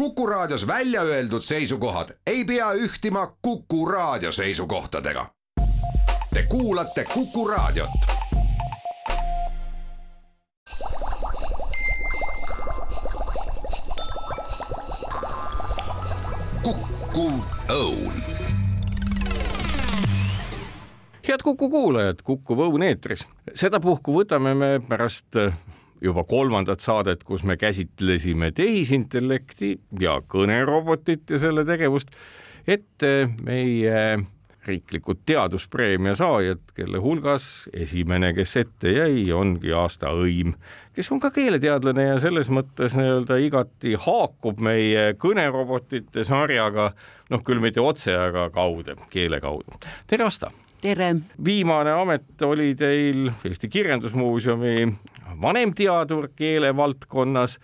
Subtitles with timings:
[0.00, 5.26] Kuku Raadios välja öeldud seisukohad ei pea ühtima Kuku Raadio seisukohtadega.
[6.34, 7.90] Te kuulate Kuku Raadiot.
[16.62, 17.32] kukkuv
[17.68, 18.22] õun
[21.28, 23.28] head Kuku kuulajad, Kuku Õun eetris.
[23.54, 25.36] sedapuhku võtame me pärast
[26.00, 32.12] juba kolmandat saadet, kus me käsitlesime tehisintellekti ja kõnerobotit ja selle tegevust,
[32.66, 34.20] ette meie
[34.66, 40.52] riiklikud teaduspreemia saajad, kelle hulgas esimene, kes ette jäi, ongi aasta õim,
[40.96, 46.90] kes on ka keeleteadlane ja selles mõttes nii-öelda igati haakub meie kõnerobotite sarjaga,
[47.32, 49.80] noh küll mitte otse, aga kaude, keele kaudu.
[50.06, 50.52] tere, Asta!
[50.80, 51.14] tere!
[51.44, 54.76] viimane amet oli teil Eesti Kirjandusmuuseumi
[55.42, 57.58] vanemteadur keelevaldkonnas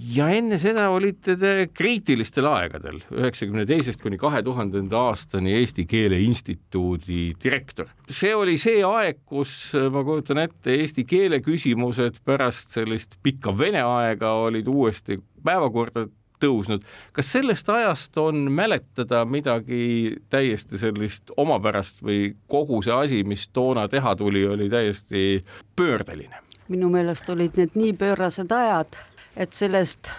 [0.00, 6.20] ja enne seda olite te kriitilistel aegadel, üheksakümne teisest kuni kahe tuhandenda aastani Eesti Keele
[6.24, 7.90] Instituudi direktor.
[8.08, 13.82] see oli see aeg, kus ma kujutan ette, eesti keele küsimused pärast sellist pikka vene
[13.84, 16.06] aega olid uuesti päevakorda
[16.40, 16.84] tõusnud.
[17.12, 23.88] kas sellest ajast on mäletada midagi täiesti sellist omapärast või kogu see asi, mis toona
[23.88, 25.44] teha tuli, oli täiesti
[25.76, 26.49] pöördeline?
[26.70, 28.98] Minu meelest olid need nii pöörased ajad,
[29.36, 30.10] et sellest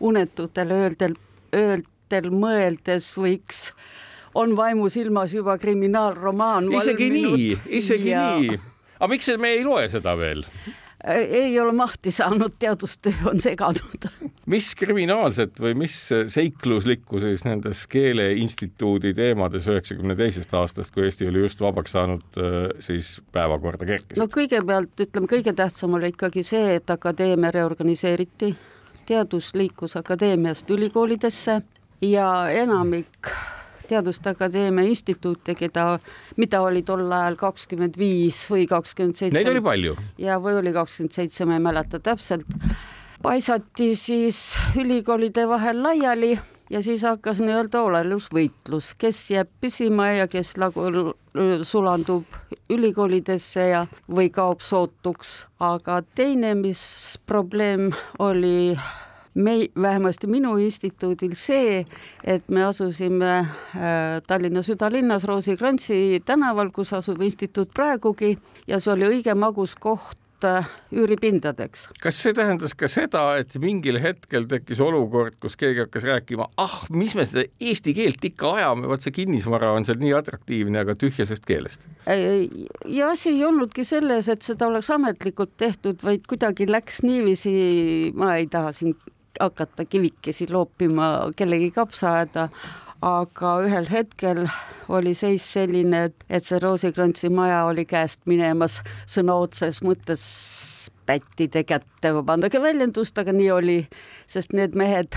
[0.00, 1.14] unetutel ööldel,
[1.54, 3.68] ööldel mõeldes võiks,
[4.38, 6.72] on vaimusilmas juba kriminaalromaan.
[6.72, 7.48] isegi nii,
[7.80, 8.26] isegi ja...
[8.38, 8.58] nii.
[8.98, 10.44] aga miks me ei loe seda veel?
[11.08, 14.08] ei ole mahti saanud, teadustöö on seganud.
[14.48, 15.96] Mis kriminaalset või mis
[16.32, 22.40] seikluslikku siis nendes Keeleinstituudi teemades üheksakümne teisest aastast, kui Eesti oli just vabaks saanud,
[22.84, 24.18] siis päevakorda kerkis?
[24.20, 28.54] no kõigepealt ütleme, kõige tähtsam oli ikkagi see, et akadeemia reorganiseeriti,
[29.08, 31.60] teadus liikus akadeemiast ülikoolidesse
[32.08, 33.32] ja enamik
[33.88, 35.98] Teaduste Akadeemia instituute, keda,
[36.36, 39.38] mida oli tol ajal kakskümmend viis või kakskümmend seitse.
[39.38, 39.94] Neid oli palju.
[40.20, 42.44] ja, või oli kakskümmend seitse, ma ei mäleta täpselt.
[43.22, 46.38] Paisati siis ülikoolide vahel laiali
[46.70, 51.14] ja siis hakkas nii-öelda olelusvõitlus, kes jääb püsima ja kes nagu
[51.62, 52.38] sulandub
[52.70, 55.46] ülikoolidesse ja, või kaob sootuks.
[55.60, 58.76] aga teine, mis probleem oli
[59.34, 61.84] me, vähemasti minu instituudil see,
[62.24, 68.36] et me asusime äh, Tallinna südalinnas Roosi Krantsi tänaval, kus asub instituut praegugi
[68.66, 71.88] ja see oli õige magus koht äh, üüripindadeks.
[72.02, 76.78] kas see tähendas ka seda, et mingil hetkel tekkis olukord, kus keegi hakkas rääkima, ah,
[76.90, 80.96] mis me seda eesti keelt ikka ajame, vot see kinnisvara on seal nii atraktiivne, aga
[80.98, 81.86] tühjasest keelest?
[82.06, 87.54] ja asi ei olnudki selles, et seda oleks ametlikult tehtud, vaid kuidagi läks niiviisi,
[88.16, 88.96] ma ei taha siin
[89.40, 92.48] hakata kivikesi loopima kellegi kapsaaeda,
[93.04, 94.46] aga ühel hetkel
[94.88, 100.22] oli seis selline, et, et see Roosikrantsi maja oli käest minemas sõna otseses mõttes
[101.08, 103.88] pättide kätte, vabandage väljendust, aga nii oli,
[104.28, 105.08] sest need mehed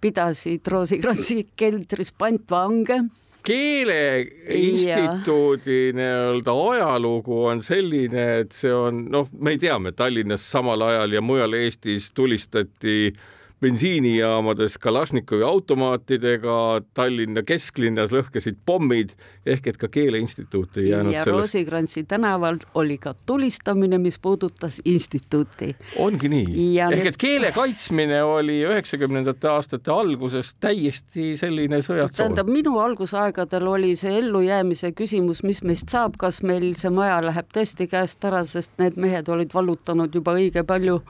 [0.00, 3.00] pidasid Roosikrantsi keldris pantvange.
[3.40, 11.22] Keeleinstituudi nii-öelda ajalugu on selline, et see on noh, me teame, Tallinnas samal ajal ja
[11.24, 13.14] mujal Eestis tulistati
[13.60, 19.12] bensiinijaamades Kalašnikovi automaatidega, Tallinna kesklinnas lõhkesid pommid
[19.46, 21.38] ehk et ka Keeleinstituut ei jäänud ja sellest.
[21.38, 25.76] Roosikrantsi tänaval oli ka tulistamine, mis puudutas instituuti.
[25.96, 32.16] ongi nii ehk et keele kaitsmine oli üheksakümnendate aastate alguses täiesti selline sõjatsoon.
[32.16, 37.52] tähendab, minu algusaegadel oli see ellujäämise küsimus, mis meist saab, kas meil see maja läheb
[37.52, 41.02] tõesti käest ära, sest need mehed olid vallutanud juba õige palju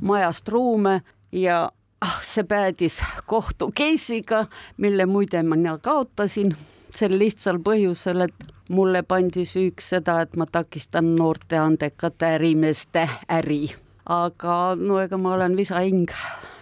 [0.00, 1.00] majast ruume
[1.32, 1.70] ja
[2.04, 6.52] ah, see päädis kohtu case'iga, mille muide mina kaotasin
[6.94, 13.74] sel lihtsal põhjusel, et mulle pandi süüks seda, et ma takistan noorte andekate ärimeeste äri.
[14.04, 16.10] aga no ega ma olen visahing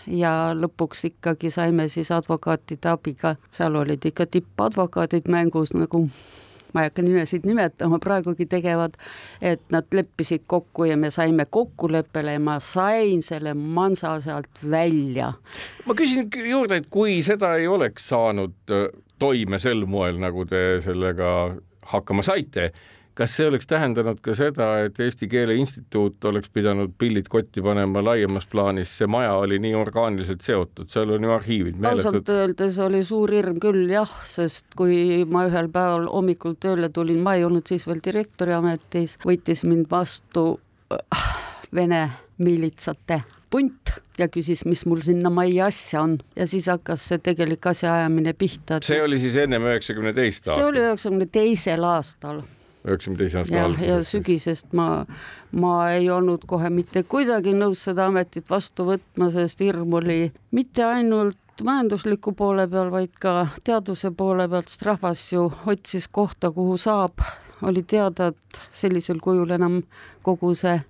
[0.07, 6.07] ja lõpuks ikkagi saime siis advokaatide abiga, seal olid ikka tippadvokaadid mängus nagu
[6.73, 8.97] ma ei hakka nimesid nimetama, praegugi tegevad,
[9.43, 15.33] et nad leppisid kokku ja me saime kokkuleppele ja ma sain selle mansa sealt välja.
[15.87, 18.89] ma küsin juurde, et kui seda ei oleks saanud äh,
[19.19, 21.55] toime sel moel, nagu te sellega
[21.93, 22.73] hakkama saite
[23.15, 28.03] kas see oleks tähendanud ka seda, et Eesti Keele Instituut oleks pidanud pillid kotti panema
[28.05, 32.09] laiemas plaanis, see maja oli nii orgaaniliselt seotud, seal on ju arhiivid meeletud.
[32.09, 37.21] ausalt öeldes oli suur hirm küll jah, sest kui ma ühel päeval hommikul tööle tulin,
[37.25, 40.47] ma ei olnud siis veel direktori ametis, võttis mind vastu
[40.93, 41.29] äh,
[41.75, 42.07] vene
[42.43, 43.23] miilitsate
[43.53, 48.33] punt ja küsis, mis mul sinna majja asja on ja siis hakkas see tegelik asjaajamine
[48.39, 48.81] pihta.
[48.85, 50.63] see oli siis ennem üheksakümne teist aastat?
[50.63, 52.41] see oli üheksakümne teisel aastal
[52.87, 53.89] üheksakümne teise aasta alguses.
[53.89, 54.89] ja sügisest ma,
[55.53, 60.85] ma ei olnud kohe mitte kuidagi nõus seda ametit vastu võtma, sest hirm oli mitte
[60.87, 66.79] ainult majandusliku poole peal, vaid ka teaduse poole pealt, sest rahvas ju otsis kohta, kuhu
[66.81, 67.23] saab,
[67.63, 69.83] oli teada, et sellisel kujul enam
[70.27, 70.81] kogu see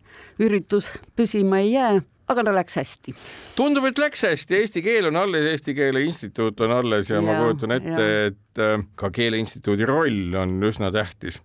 [0.41, 2.01] üritus püsima ei jää
[2.33, 3.15] aga no läks hästi.
[3.57, 7.25] tundub, et läks hästi, eesti keel on alles, Eesti Keele Instituut on alles ja, ja
[7.27, 11.43] ma kujutan ette, et äh, ka Keele Instituudi roll on üsna tähtis.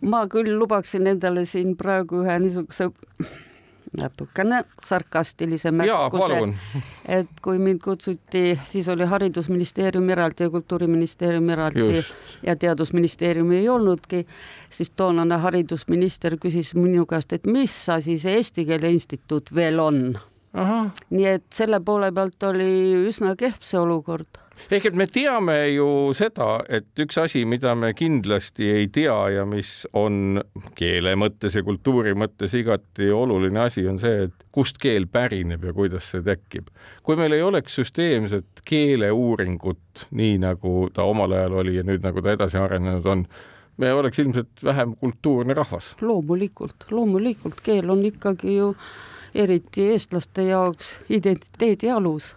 [0.00, 2.90] Ma küll lubaksin endale siin praegu ühe niisuguse
[4.00, 6.40] natukene sarkastilise märkuse,
[7.08, 12.14] et kui mind kutsuti, siis oli Haridusministeerium eraldi ja Kultuuriministeerium eraldi Just.
[12.42, 14.26] ja Teadusministeeriumi ei olnudki,
[14.70, 20.06] siis toonane haridusminister küsis minu käest, et mis asi see Eesti Keele Instituut veel on.
[21.10, 25.86] nii et selle poole pealt oli üsna kehv see olukord ehk et me teame ju
[26.16, 30.40] seda, et üks asi, mida me kindlasti ei tea ja mis on
[30.78, 35.74] keele mõttes ja kultuuri mõttes igati oluline asi, on see, et kust keel pärineb ja
[35.76, 36.70] kuidas see tekib.
[37.02, 42.22] kui meil ei oleks süsteemset keeleuuringut, nii nagu ta omal ajal oli ja nüüd nagu
[42.22, 43.26] ta edasi arenenud on,
[43.76, 45.94] me oleks ilmselt vähem kultuurne rahvas.
[46.00, 48.74] loomulikult, loomulikult keel on ikkagi ju
[49.34, 52.34] eriti eestlaste jaoks identiteedi alus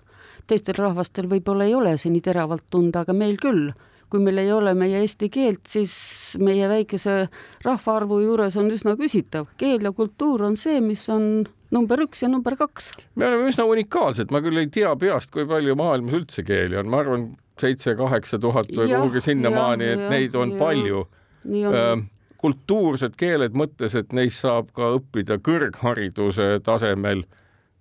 [0.48, 3.70] teistel rahvastel võib-olla ei ole see nii teravalt tunda, aga meil küll.
[4.08, 5.94] kui meil ei ole meie eesti keelt, siis
[6.40, 7.28] meie väikese
[7.66, 9.48] rahvaarvu juures on üsna küsitav.
[9.58, 12.92] keel ja kultuur on see, mis on number üks ja number kaks.
[13.16, 16.90] me oleme üsna unikaalsed, ma küll ei tea peast, kui palju maailmas üldse keeli on,
[16.90, 21.08] ma arvan, seitse-kaheksa tuhat või kuhugi sinnamaani, et ja, neid on ja, palju.
[21.44, 22.06] nii on
[22.38, 27.26] kultuursed keeled mõttes, et neist saab ka õppida kõrghariduse tasemel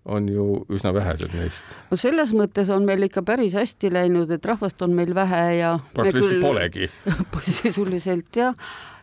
[0.06, 1.76] on ju üsna vähesed neist.
[1.90, 5.78] no selles mõttes on meil ikka päris hästi läinud, et rahvast on meil vähe ja
[5.94, 6.90] praktiliselt polegi.
[7.60, 8.54] Sisuliselt jah,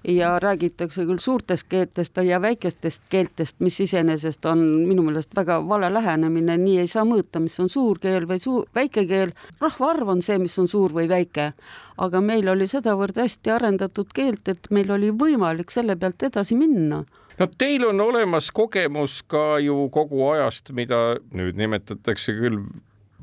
[0.08, 5.90] ja räägitakse küll suurtest keeltest ja väikestest keeltest, mis iseenesest on minu meelest väga vale
[5.94, 9.34] lähenemine, nii ei saa mõõta, mis on suur keel või suur, väike keel.
[9.62, 11.52] rahvaarv on see, mis on suur või väike,
[11.98, 17.04] aga meil oli sedavõrd hästi arendatud keelt, et meil oli võimalik selle pealt edasi minna
[17.40, 22.62] no teil on olemas kogemus ka ju kogu ajast, mida nüüd nimetatakse küll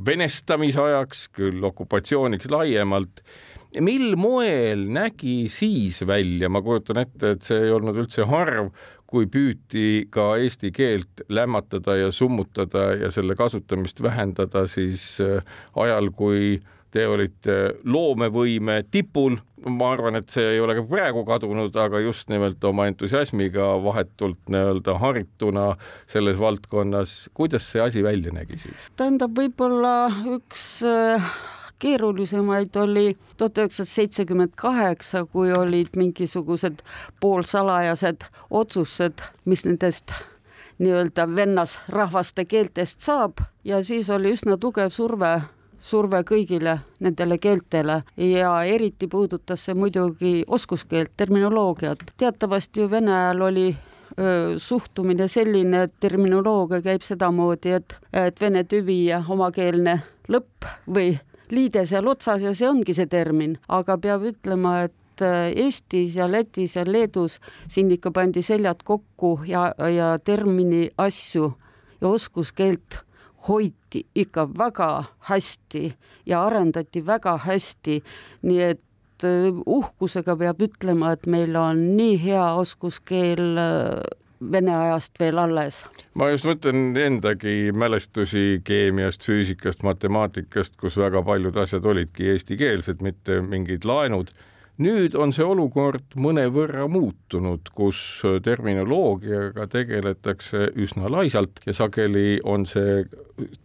[0.07, 3.23] venestamisajaks, küll okupatsiooniks laiemalt.
[3.81, 8.73] mil moel nägi siis välja, ma kujutan ette, et see ei olnud üldse harv,
[9.11, 15.43] kui püüti ka eesti keelt lämmatada ja summutada ja selle kasutamist vähendada siis äh,
[15.75, 16.61] ajal, kui
[16.91, 22.31] te olite loomevõime tipul, ma arvan, et see ei ole ka praegu kadunud, aga just
[22.33, 25.69] nimelt oma entusiasmiga vahetult nii-öelda harituna
[26.11, 28.91] selles valdkonnas, kuidas see asi välja nägi siis?
[28.97, 29.95] tähendab, võib-olla
[30.37, 31.31] üks äh,
[31.81, 36.83] keerulisemaid oli tuhat üheksasada seitsekümmend kaheksa, kui olid mingisugused
[37.21, 40.13] poolsalajased otsused, mis nendest
[40.81, 43.41] nii-öelda vennasrahvaste keeltest saab.
[43.65, 45.41] Ja siis oli üsna tugev surve
[45.81, 52.13] surve kõigile nendele keeltele ja eriti puudutas see muidugi oskuskeelt, terminoloogiat.
[52.17, 53.71] teatavasti ju vene ajal oli
[54.57, 61.15] suhtumine selline, et terminoloogia käib sedamoodi, et, et vene tüvi ja omakeelne lõpp või
[61.51, 66.79] liide seal otsas ja see ongi see termin, aga peab ütlema, et Eestis ja Lätis
[66.79, 71.51] ja Leedus siin ikka pandi seljad kokku ja, ja termini asju
[72.01, 73.03] ja oskuskeelt
[73.49, 75.93] hoiti ikka väga hästi
[76.27, 78.01] ja arendati väga hästi,
[78.43, 84.19] nii et äh, uhkusega peab ütlema, et meil on nii hea oskuskeel äh,
[84.53, 85.83] Vene ajast veel alles.
[86.17, 93.43] ma just mõtlen endagi mälestusi keemiast, füüsikast, matemaatikast, kus väga paljud asjad olidki eestikeelsed, mitte
[93.45, 94.33] mingid laenud
[94.81, 103.05] nüüd on see olukord mõnevõrra muutunud, kus terminoloogiaga tegeletakse üsna laisalt ja sageli on see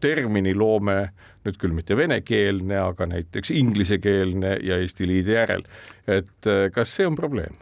[0.04, 1.00] terminiloome
[1.46, 5.64] nüüd küll mitte venekeelne, aga näiteks inglisekeelne ja Eesti liidi järel.
[6.08, 7.56] et äh, kas see on probleem?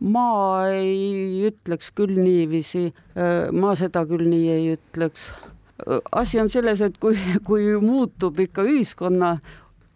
[0.00, 5.30] ma ei ütleks küll niiviisi, äh, ma seda küll nii ei ütleks.
[5.86, 7.16] Äh, asi on selles, et kui,
[7.48, 9.38] kui muutub ikka ühiskonna,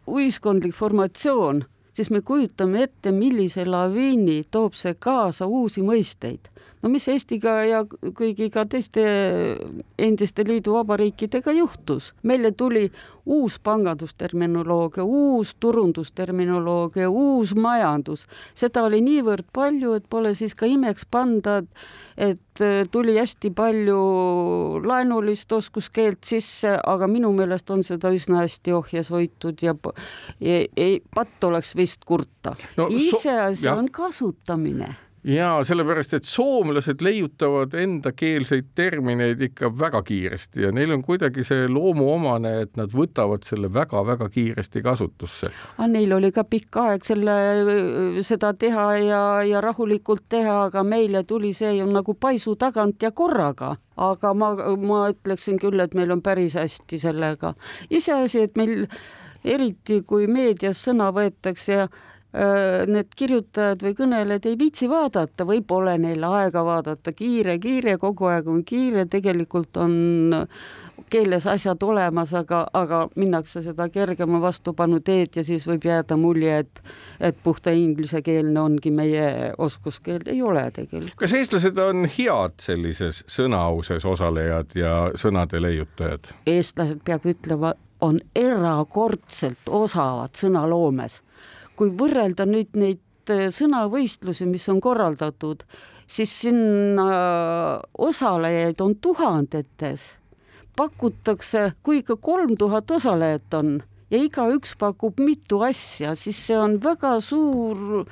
[0.09, 1.64] ühiskondlik formatsioon
[2.00, 6.49] siis me kujutame ette, millise laviini toob see kaasa uusi mõisteid.
[6.83, 9.05] No mis Eestiga ja kõigi ka teiste
[10.01, 12.89] endiste liiduvabariikidega juhtus, meile tuli
[13.31, 18.25] uus pangandusterminoloogia, uus turundusterminoloogia, uus majandus,
[18.57, 21.61] seda oli niivõrd palju, et pole siis ka imeks panda,
[22.17, 24.01] et tuli hästi palju
[24.85, 29.77] laenulist oskuskeelt sisse, aga minu meelest on seda üsna hästi ohjes hoitud ja
[30.41, 32.57] ei, patt oleks vist kurta.
[32.77, 32.89] No,.
[32.91, 40.73] iseasi so, on kasutamine jaa, sellepärast, et soomlased leiutavad endakeelseid termineid ikka väga kiiresti ja
[40.73, 45.53] neil on kuidagi see loomuomane, et nad võtavad selle väga-väga kiiresti kasutusse.
[45.93, 47.37] Neil oli ka pikk aeg selle,
[48.27, 53.11] seda teha ja, ja rahulikult teha, aga meile tuli see ju nagu paisu tagant ja
[53.11, 53.77] korraga.
[54.00, 57.55] aga ma, ma ütleksin küll, et meil on päris hästi sellega.
[57.91, 58.87] iseasi, et meil
[59.45, 61.89] eriti kui meedias sõna võetakse ja
[62.31, 68.29] need kirjutajad või kõnelejad ei viitsi vaadata või pole neil aega vaadata, kiire, kiire, kogu
[68.31, 69.97] aeg on kiire, tegelikult on
[71.11, 76.59] keeles asjad olemas, aga, aga minnakse seda kergema vastupanu teed ja siis võib jääda mulje,
[76.65, 76.83] et,
[77.21, 81.19] et puhta inglisekeelne ongi meie oskuskeel, ei ole tegelikult.
[81.21, 86.35] kas eestlased on head sellises sõnaauses osalejad ja sõnade leiutajad?
[86.47, 91.21] eestlased, peab ütlema, on erakordselt osavad sõnaloomes
[91.81, 95.65] kui võrrelda nüüd neid äh, sõnavõistlusi, mis on korraldatud,
[96.11, 97.11] siis sinna
[97.99, 100.17] osalejaid on tuhandetes.
[100.77, 106.79] pakutakse, kui ikka kolm tuhat osalejat on ja igaüks pakub mitu asja, siis see on
[106.83, 108.07] väga suur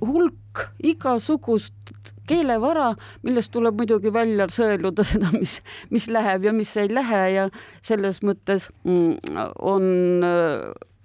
[0.00, 1.92] hulk igasugust
[2.28, 2.92] keelevara,
[3.26, 5.60] millest tuleb muidugi välja sõeluda seda, mis,
[5.94, 7.48] mis läheb ja mis ei lähe ja
[7.82, 9.88] selles mõttes mm, on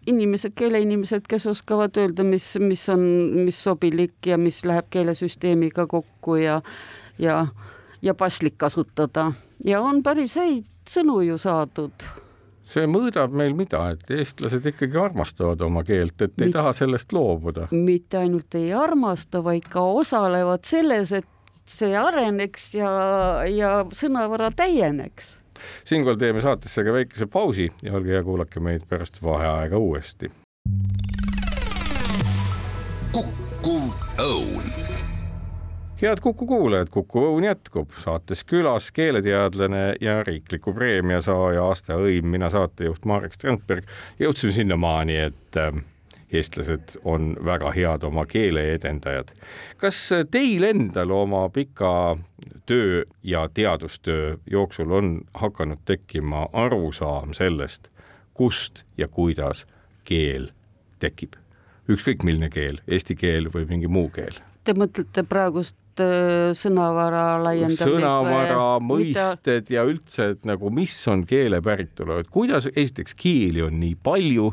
[0.07, 3.01] inimesed, keeleinimesed, kes oskavad öelda, mis, mis on,
[3.45, 6.61] mis sobilik ja mis läheb keelesüsteemiga kokku ja,
[7.19, 7.45] ja,
[8.01, 9.31] ja paslik kasutada.
[9.65, 12.07] Ja on päris häid sõnu ju saadud.
[12.69, 17.13] See mõõdab meil mida, et eestlased ikkagi armastavad oma keelt, et ei Mit, taha sellest
[17.13, 17.67] loobuda.
[17.73, 21.29] mitte ainult ei armasta, vaid ka osalevad selles, et
[21.69, 22.91] see areneks ja,
[23.49, 25.39] ja sõnavara täieneks
[25.85, 30.31] siinkohal teeme saatesse ka väikese pausi ja olge hea, kuulake meid pärast vaheaega uuesti.
[33.11, 33.89] kukkuv
[34.21, 34.69] õun
[36.01, 42.29] head Kuku kuulajad, Kuku Õun jätkub saates külas keeleteadlane ja riikliku preemia saaja aasta õim,
[42.31, 43.87] mina saatejuht Marek Strandberg.
[44.19, 45.73] jõudsime sinnamaani, et äh,
[46.33, 49.33] eestlased on väga head oma keele edendajad.
[49.77, 52.17] kas teil endal oma pika
[52.65, 57.87] töö ja teadustöö jooksul on hakanud tekkima arusaam sellest,
[58.33, 59.65] kust ja kuidas
[60.03, 60.51] keel
[60.99, 61.33] tekib?
[61.89, 64.35] ükskõik milline keel, eesti keel või mingi muu keel?
[64.63, 67.81] Te mõtlete praegust äh, sõnavara laiendamist?
[67.81, 69.73] sõnavara, mõisted mida...
[69.73, 74.51] ja üldse, et nagu mis on keele päritolu, et kuidas esiteks keeli on nii palju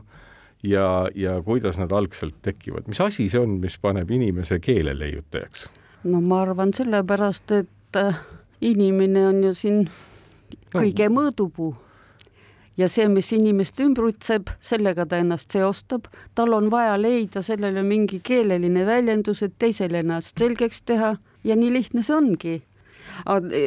[0.67, 5.69] ja, ja kuidas nad algselt tekivad, mis asi see on, mis paneb inimese keeleleiutajaks?
[6.07, 8.21] no ma arvan sellepärast, et äh,
[8.61, 9.83] inimene on ju siin
[10.75, 11.75] kõige mõõdupuu.
[12.77, 18.21] Ja see, mis inimest ümbritseb, sellega ta ennast seostab, tal on vaja leida sellele mingi
[18.21, 21.15] keeleline väljendus, et teisele ennast selgeks teha.
[21.47, 22.57] Ja nii lihtne see ongi.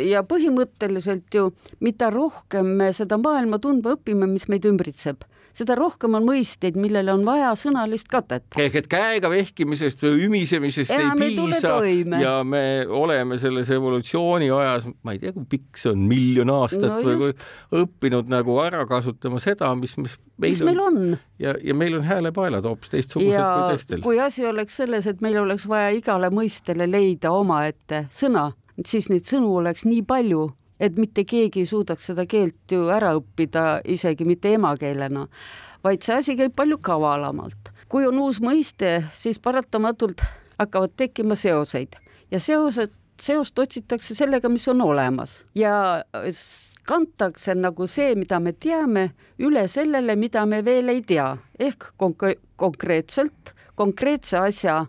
[0.06, 5.26] ja põhimõtteliselt ju, mida rohkem me seda maailma tundma õpime, mis meid ümbritseb
[5.60, 8.46] seda rohkem on mõisteid, millele on vaja sõnalist katet.
[8.60, 11.76] ehk et käega vehkimisest või ümisemisest Enam ei piisa
[12.22, 16.88] ja me oleme selles evolutsiooni ajas, ma ei tea, kui pikk see on, miljon aastat
[16.90, 17.48] no või just.
[17.82, 21.18] õppinud nagu ära kasutama seda, mis, mis meil, mis meil on, on..
[21.42, 24.04] ja, ja meil on häälepaelad hoopis teistsugused ja kui teistel.
[24.06, 28.50] kui asi oleks selles, et meil oleks vaja igale mõistele leida omaette sõna,
[28.86, 30.48] siis neid sõnu oleks nii palju
[30.80, 35.28] et mitte keegi ei suudaks seda keelt ju ära õppida, isegi mitte emakeelena,
[35.84, 37.74] vaid see asi käib palju kavalamalt.
[37.90, 40.22] kui on uus mõiste, siis paratamatult
[40.60, 41.96] hakkavad tekkima seoseid
[42.32, 46.04] ja seosed, seost otsitakse sellega, mis on olemas ja
[46.88, 49.10] kantakse nagu see, mida me teame,
[49.40, 52.24] üle sellele, mida me veel ei tea, ehk konk
[52.56, 54.86] konkreetselt konkreetse asja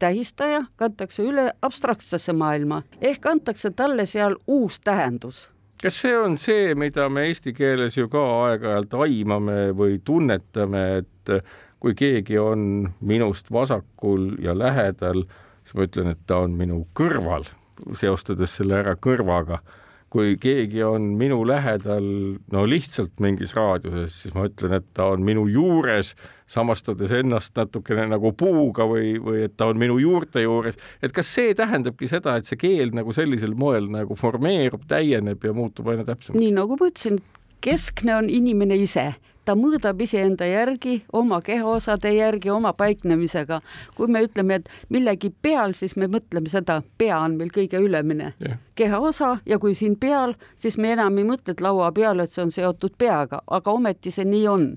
[0.00, 5.48] tähistaja kantakse üle abstraktsesse maailma ehk antakse talle seal uus tähendus
[5.82, 11.32] kas see on see, mida me eesti keeles ju ka aeg-ajalt aimame või tunnetame, et
[11.80, 15.24] kui keegi on minust vasakul ja lähedal,
[15.64, 17.48] siis ma ütlen, et ta on minu kõrval,
[17.96, 19.62] seostades selle ära kõrvaga.
[20.10, 22.06] Kui keegi on minu lähedal,
[22.50, 26.16] no lihtsalt mingis raadiuses, siis ma ütlen, et ta on minu juures,
[26.50, 30.78] samastades ennast natukene nagu puuga või, või et ta on minu juurte juures.
[31.02, 35.54] et kas see tähendabki seda, et see keel nagu sellisel moel nagu formeerub, täieneb ja
[35.54, 36.40] muutub aina täpsemaks?
[36.42, 37.22] nii nagu ma ütlesin,
[37.62, 39.12] keskne on inimene ise
[39.44, 43.60] ta mõõdab iseenda järgi, oma kehaosade järgi, oma paiknemisega.
[43.94, 48.32] kui me ütleme, et millegi peal, siis me mõtleme seda, pea on meil kõige ülemine
[48.40, 48.58] yeah.
[48.74, 52.44] kehaosa ja kui siin peal, siis me enam ei mõtle, et laua peal, et see
[52.44, 54.72] on seotud peaga, aga ometi see nii on.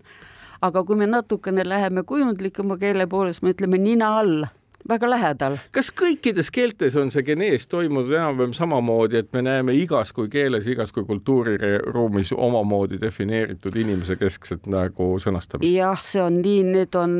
[0.61, 4.45] aga kui me natukene läheme kujundlikuma keele poole, siis me ütleme nina all
[4.89, 5.57] väga lähedal.
[5.71, 10.67] kas kõikides keeltes on see genees toimunud enam-vähem samamoodi, et me näeme igas kui keeles,
[10.67, 15.69] igas kui kultuuriruumis omamoodi defineeritud inimese keskset nagu sõnastamist?
[15.71, 17.17] jah, see on nii, need on,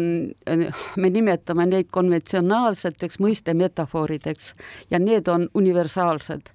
[0.97, 4.53] me nimetame neid konventsionaalseteks mõistemetaforideks
[4.91, 6.51] ja need on universaalsed.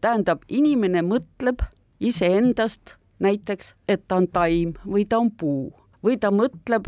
[0.00, 1.64] tähendab, inimene mõtleb
[2.00, 5.72] iseendast näiteks, et ta on taim või ta on puu
[6.04, 6.86] või ta mõtleb,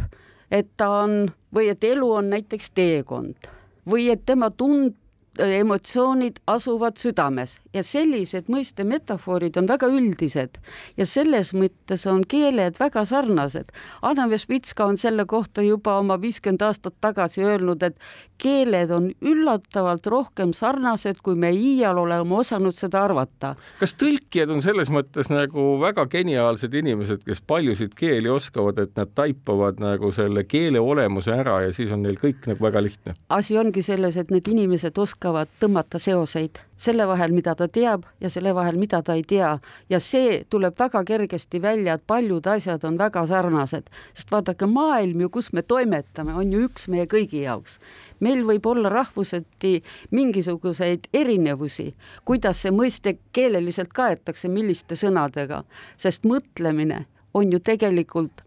[0.50, 3.55] et ta on või et elu on näiteks teekond
[3.86, 4.96] või et tema tund-,
[5.38, 10.58] emotsioonid asuvad südames ja sellised mõistemetafoorid on väga üldised
[10.96, 13.72] ja selles mõttes on keeled väga sarnased.
[14.02, 17.98] Anna Vespitska on selle kohta juba oma viiskümmend aastat tagasi öelnud, et
[18.40, 23.54] keeled on üllatavalt rohkem sarnased, kui me iial oleme osanud seda arvata.
[23.80, 29.12] kas tõlkijad on selles mõttes nagu väga geniaalsed inimesed, kes paljusid keeli oskavad, et nad
[29.14, 33.16] taipavad nagu selle keele olemuse ära ja siis on neil kõik nagu väga lihtne?
[33.28, 35.25] asi ongi selles, et need inimesed oskavad
[35.60, 39.58] tõmmata seoseid selle vahel, mida ta teab ja selle vahel, mida ta ei tea.
[39.88, 45.20] ja see tuleb väga kergesti välja, et paljud asjad on väga sarnased, sest vaadake, maailm
[45.20, 47.78] ju, kus me toimetame, on ju üks meie kõigi jaoks.
[48.20, 55.64] meil võib olla rahvuseti mingisuguseid erinevusi, kuidas see mõiste keeleliselt kaetakse, milliste sõnadega,
[55.96, 58.44] sest mõtlemine on ju tegelikult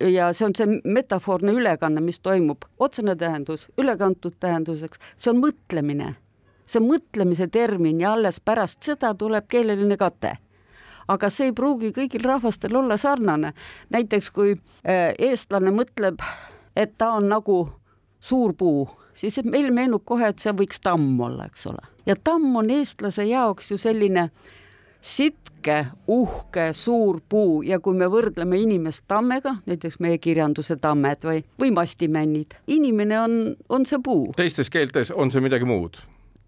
[0.00, 6.14] ja see on see metafoorne ülekanne, mis toimub, otsene tähendus ülekantud tähenduseks, see on mõtlemine
[6.70, 10.36] see on mõtlemise termin ja alles pärast seda tuleb keeleline kate
[11.10, 13.52] aga see ei pruugi kõigil rahvastel olla sarnane.
[13.90, 16.22] näiteks kui äh, eestlane mõtleb,
[16.76, 17.58] et ta on nagu
[18.20, 21.82] suur puu, siis meil meenub kohe, et see võiks tamm olla, eks ole.
[22.06, 24.30] ja tamm on eestlase jaoks ju selline
[25.00, 31.42] sitke, uhke, suur puu ja kui me võrdleme inimest tammega, näiteks meie kirjanduse tammed või,
[31.60, 33.36] või mastimännid, inimene on,
[33.68, 34.30] on see puu.
[34.36, 36.00] teistes keeltes on see midagi muud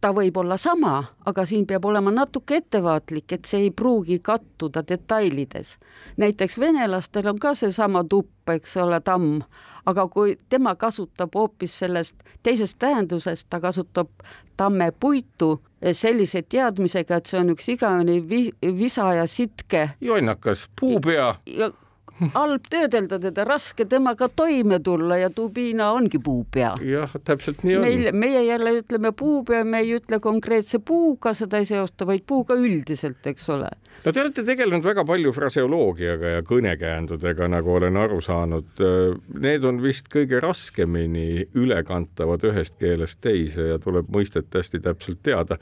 [0.03, 4.83] ta võib olla sama, aga siin peab olema natuke ettevaatlik, et see ei pruugi kattuda
[4.89, 5.77] detailides.
[6.17, 9.43] näiteks venelastel on ka seesama tupp, eks ole, tamm,
[9.87, 14.09] aga kui tema kasutab hoopis sellest teisest tähendusest, ta kasutab
[14.57, 15.61] tammepuitu
[15.93, 18.45] sellise teadmisega, et see on üks igavene vi
[18.79, 19.89] visa ja sitke.
[20.01, 21.35] jonnakas, puupea.
[22.35, 26.75] halb töödelda teda, raske temaga toime tulla ja tubiina ongi puupea.
[26.87, 27.83] jah, täpselt nii on.
[27.83, 32.55] meil, meie jälle ütleme puupea, me ei ütle konkreetse puuga, seda ei seosta, vaid puuga
[32.55, 33.71] üldiselt, eks ole.
[34.05, 38.83] No te olete tegelenud väga palju fraseoloogiaga ja kõnekäändudega, nagu olen aru saanud.
[39.43, 45.59] Need on vist kõige raskemini ülekantavad ühest keelest teise ja tuleb mõistet hästi täpselt teada.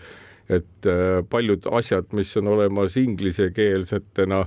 [0.51, 4.47] et äh, paljud asjad, mis on olemas inglisekeelsetena no,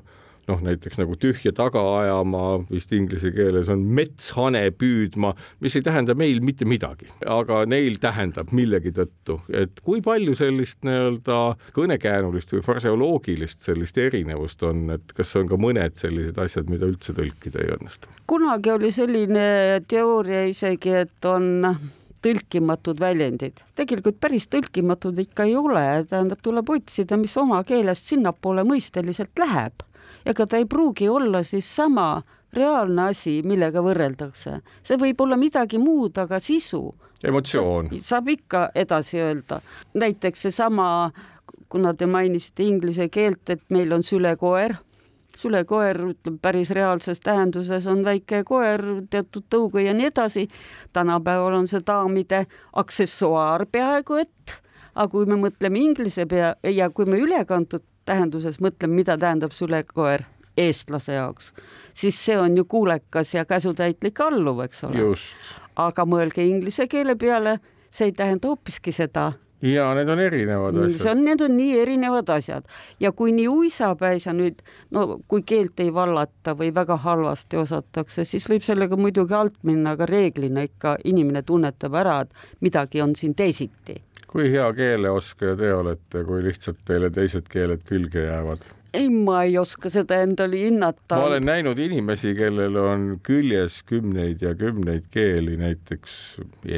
[0.49, 6.15] noh, näiteks nagu tühja taga ajama, vist inglise keeles on metshane püüdma, mis ei tähenda
[6.19, 11.39] meil mitte midagi, aga neil tähendab millegi tõttu, et kui palju sellist nii-öelda
[11.77, 17.15] kõnekäänulist või fraseoloogilist sellist erinevust on, et kas on ka mõned sellised asjad, mida üldse
[17.15, 18.11] tõlkida ei õnnestu?
[18.27, 19.47] kunagi oli selline
[19.87, 21.67] teooria isegi, et on
[22.23, 23.63] tõlkimatud väljendid.
[23.75, 29.83] tegelikult päris tõlkimatud ikka ei ole, tähendab, tuleb otsida, mis oma keelest sinnapoole mõisteliselt läheb
[30.25, 34.59] ega ta ei pruugi olla siis sama reaalne asi, millega võrreldakse.
[34.83, 36.93] see võib olla midagi muud, aga sisu.
[37.23, 37.89] emotsioon.
[38.01, 39.61] saab ikka edasi öelda.
[39.93, 41.11] näiteks seesama,
[41.69, 44.77] kuna te mainisite inglise keelt, et meil on sülekoer
[45.43, 50.47] sülekoer, ütleme päris reaalses tähenduses on väike koer, teatud tõuge ja nii edasi.
[50.93, 54.59] tänapäeval on see daamide aksessuaar peaaegu et,
[54.95, 60.25] aga kui me mõtleme inglise pea ja kui me ülekantud tähenduses mõtleme, mida tähendab sülekoer
[60.57, 61.53] eestlase jaoks,
[61.93, 65.13] siis see on ju kuulekas ja käsutäitlik alluv, eks ole.
[65.75, 67.57] aga mõelge inglise keele peale,
[67.89, 69.31] see ei tähenda hoopiski seda
[69.63, 70.99] ja need on erinevad asjad.
[71.01, 72.67] see on, need on nii erinevad asjad
[72.99, 74.59] ja kui nii uisapäisa nüüd,
[74.91, 79.95] no kui keelt ei vallata või väga halvasti osatakse, siis võib sellega muidugi alt minna,
[79.95, 84.01] aga reeglina ikka inimene tunnetab ära, et midagi on siin teisiti
[84.33, 88.65] kui hea keeleoskaja te olete, kui lihtsalt teile teised keeled külge jäävad?
[88.93, 91.17] ei, ma ei oska seda endale hinnata.
[91.17, 96.17] ma olen näinud inimesi, kellel on küljes kümneid ja kümneid keeli, näiteks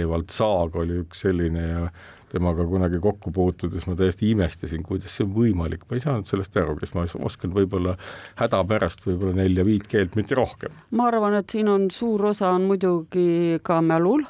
[0.04, 1.88] Evald Saag oli üks selline ja
[2.32, 6.56] temaga kunagi kokku puutudes ma täiesti imestasin, kuidas see on võimalik, ma ei saanud sellest
[6.60, 7.96] aru, kas ma oskan võib-olla
[8.40, 10.76] hädapärast võib-olla nelja-viit keelt, mitte rohkem.
[10.92, 14.26] ma arvan, et siin on suur osa on muidugi ka mälul,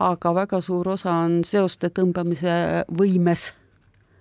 [0.00, 3.50] aga väga suur osa on seoste tõmbamise võimes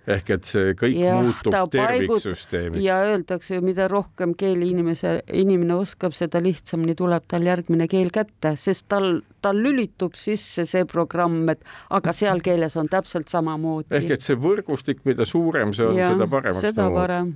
[0.10, 2.82] ehk et see kõik ja, muutub terviksüsteemiks.
[2.84, 8.10] ja öeldakse ju, mida rohkem keeli inimese, inimene oskab, seda lihtsamini tuleb tal järgmine keel
[8.14, 11.62] kätte, sest tal, tal lülitub sisse see programm, et
[11.96, 13.94] aga seal keeles on täpselt samamoodi.
[14.00, 17.34] ehk et see võrgustik, mida suurem see on, seda paremaks seda parem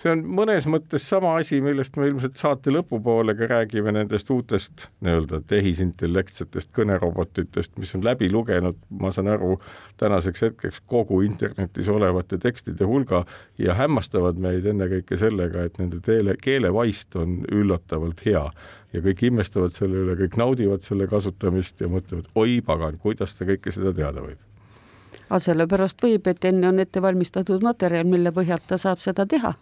[0.00, 4.88] see on mõnes mõttes sama asi, millest me ilmselt saate lõpupoole ka räägime, nendest uutest
[5.04, 9.58] nii-öelda tehisintellektsetest kõnerobotitest, mis on läbi lugenud, ma saan aru,
[10.00, 13.24] tänaseks hetkeks kogu internetis olevate tekstide hulga
[13.58, 18.48] ja hämmastavad meid ennekõike sellega, et nende teele, keelevaist on üllatavalt hea.
[18.94, 23.46] Ja kõik imestavad selle üle, kõik naudivad selle kasutamist ja mõtlevad, oi pagan, kuidas ta
[23.48, 24.38] kõike seda teada võib?
[25.24, 29.54] Aga sellepärast võib, et enne on ette valmistatud materjal, mille põhjalt ta saab seda teha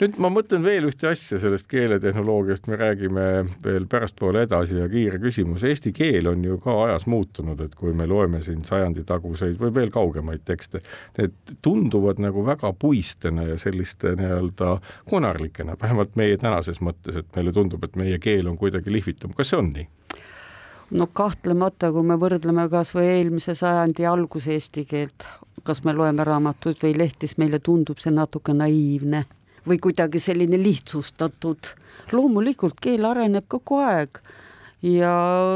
[0.00, 3.26] nüüd ma mõtlen veel ühte asja sellest keeletehnoloogiast, me räägime
[3.64, 7.92] veel pärastpoole edasi ja kiire küsimus, eesti keel on ju ka ajas muutunud, et kui
[7.96, 10.82] me loeme siin sajanditaguseid või veel kaugemaid tekste,
[11.18, 14.78] need tunduvad nagu väga puistena ja selliste nii-öelda
[15.10, 19.52] konarlikena, vähemalt meie tänases mõttes, et meile tundub, et meie keel on kuidagi lihvitum, kas
[19.52, 19.88] see on nii?
[20.90, 25.26] no kahtlemata, kui me võrdleme kas või eelmise sajandi alguse eesti keelt,
[25.64, 29.26] kas me loeme raamatuid või lehti, siis meile tundub see natuke naiivne
[29.68, 31.74] või kuidagi selline lihtsustatud.
[32.12, 34.20] loomulikult keel areneb kogu aeg
[34.82, 35.12] ja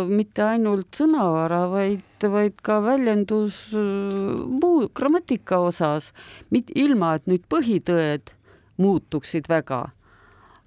[0.09, 6.13] mitte ainult sõnavara, vaid, vaid ka väljendus muu grammatika osas,
[6.75, 8.35] ilma et nüüd põhitõed
[8.77, 9.91] muutuksid väga.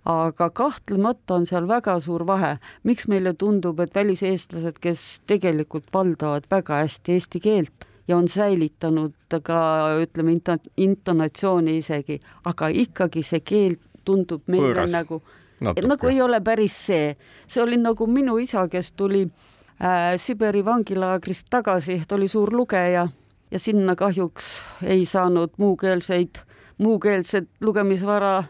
[0.06, 6.46] Aga kahtlemata on seal väga suur vahe, miks meile tundub, et väliseestlased, kes tegelikult valdavad
[6.50, 9.14] väga hästi eesti keelt ja on säilitanud
[9.44, 9.60] ka
[10.02, 10.38] ütleme,
[10.78, 14.92] intonatsiooni isegi, aga ikkagi see keel tundub meile Võõras.
[14.94, 15.22] nagu,
[15.62, 17.16] nagu ei ole päris see.
[17.48, 23.08] see oli nagu minu isa, kes tuli äh, Siberi vangilaagrist tagasi, ta oli suur lugeja
[23.52, 26.44] ja sinna kahjuks ei saanud muukeelseid,
[26.78, 28.44] muukeelset lugemisvara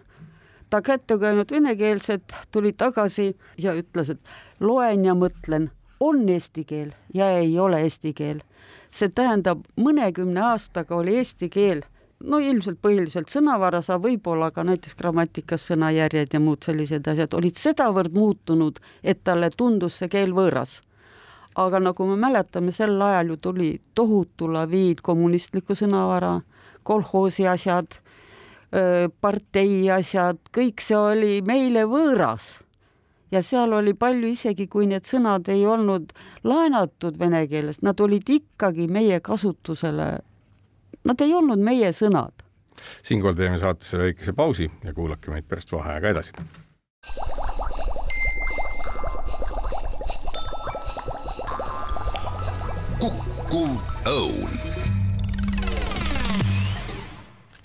[0.69, 4.19] ta kätte, ainult venekeelsed, tuli tagasi ja ütles, et
[4.59, 8.41] loen ja mõtlen, on eesti keel ja ei ole eesti keel
[8.95, 11.83] see tähendab, mõnekümne aastaga oli eesti keel
[12.23, 18.15] no ilmselt põhiliselt sõnavarasa, võib-olla ka näiteks grammatikas sõnajärjed ja muud sellised asjad olid sedavõrd
[18.15, 20.81] muutunud, et talle tundus see keel võõras.
[21.55, 26.41] aga nagu me mäletame, sel ajal ju tuli tohutu laviin kommunistlikku sõnavara,
[26.83, 27.87] kolhoosi asjad,
[29.21, 32.64] partei asjad, kõik see oli meile võõras
[33.31, 38.29] ja seal oli palju isegi, kui need sõnad ei olnud laenatud vene keelest, nad olid
[38.29, 40.09] ikkagi meie kasutusele.
[41.05, 42.43] Nad ei olnud meie sõnad.
[43.03, 46.33] siinkohal teeme saatesse väikese pausi ja kuulake meid pärast vaheaega edasi.
[52.99, 53.77] kukkuv
[54.09, 54.64] õun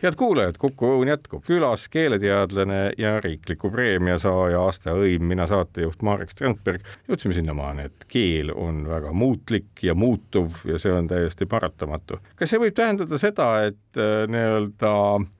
[0.02, 1.42] head kuulajad, Kuku Õun jätkub.
[1.46, 6.80] külas keeleteadlane ja riikliku preemia saaja Asta Õim, mina saatejuht Marek Strandberg.
[7.08, 12.20] jõudsime sinnamaani, et keel on väga muutlik ja muutuv ja see on täiesti paratamatu.
[12.36, 14.94] kas see võib tähendada seda, et äh, nii-öelda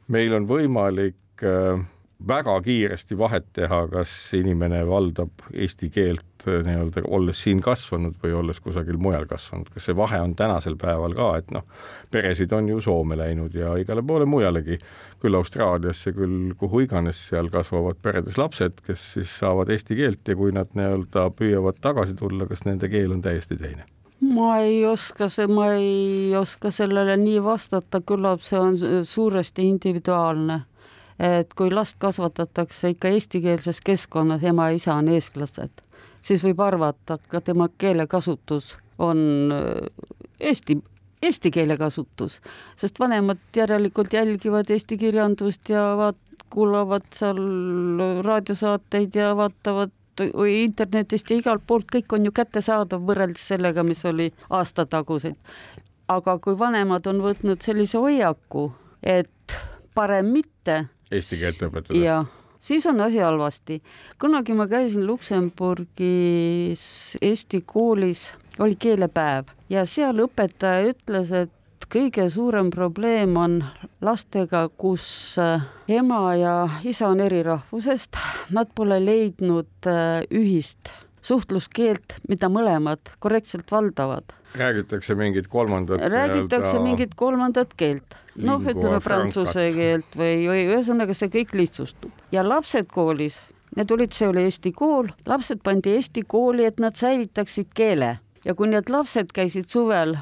[0.09, 1.81] meil on võimalik äh,
[2.29, 8.35] väga kiiresti vahet teha, kas inimene valdab eesti keelt äh, nii-öelda olles siin kasvanud või
[8.37, 11.65] olles kusagil mujal kasvanud, kas see vahe on tänasel päeval ka, et noh,
[12.13, 14.79] peresid on ju Soome läinud ja igale poole mujalegi,
[15.21, 20.37] küll Austraaliasse, küll kuhu iganes, seal kasvavad peredes lapsed, kes siis saavad eesti keelt ja
[20.37, 23.89] kui nad nii-öelda püüavad tagasi tulla, kas nende keel on täiesti teine?
[24.21, 28.77] ma ei oska ma ei oska sellele nii vastata, küllap see on
[29.09, 30.61] suuresti individuaalne
[31.21, 35.83] et kui last kasvatatakse ikka eestikeelses keskkonnas, ema ja isa on eestlased,
[36.25, 40.09] siis võib arvata, ka tema keelekasutus on äh,
[40.41, 40.79] eesti,
[41.23, 42.41] eesti keele kasutus,
[42.81, 47.39] sest vanemad järelikult jälgivad eesti kirjandust ja vaat-, kuulavad seal
[48.25, 49.93] raadiosaateid ja vaatavad
[50.51, 55.37] internetist ja igalt poolt, kõik on ju kättesaadav võrreldes sellega, mis oli aasta taguseid.
[56.09, 59.55] aga kui vanemad on võtnud sellise hoiaku, et
[59.95, 61.99] parem mitte eesti keelt õpetada.
[61.99, 62.27] jah,
[62.59, 63.83] siis on asi halvasti.
[64.21, 66.85] kunagi ma käisin Luksemburgis
[67.23, 71.51] Eesti koolis, oli keelepäev ja seal õpetaja ütles, et
[71.91, 73.65] kõige suurem probleem on
[74.05, 78.17] lastega, kus äh, ema ja isa on eri rahvusest,
[78.55, 84.35] nad pole leidnud äh, ühist suhtluskeelt, mida mõlemad korrektselt valdavad.
[84.55, 86.83] räägitakse mingit kolmandat räägitakse nii-öelda...
[86.83, 92.11] mingit kolmandat keelt, noh, ütleme prantsuse keelt või, või ühesõnaga see kõik lihtsustub.
[92.33, 93.43] Ja lapsed koolis
[93.77, 98.17] Need olid, see oli eesti kool, lapsed pandi eesti kooli, et nad säilitaksid keele.
[98.45, 100.17] Ja kui need lapsed käisid suvel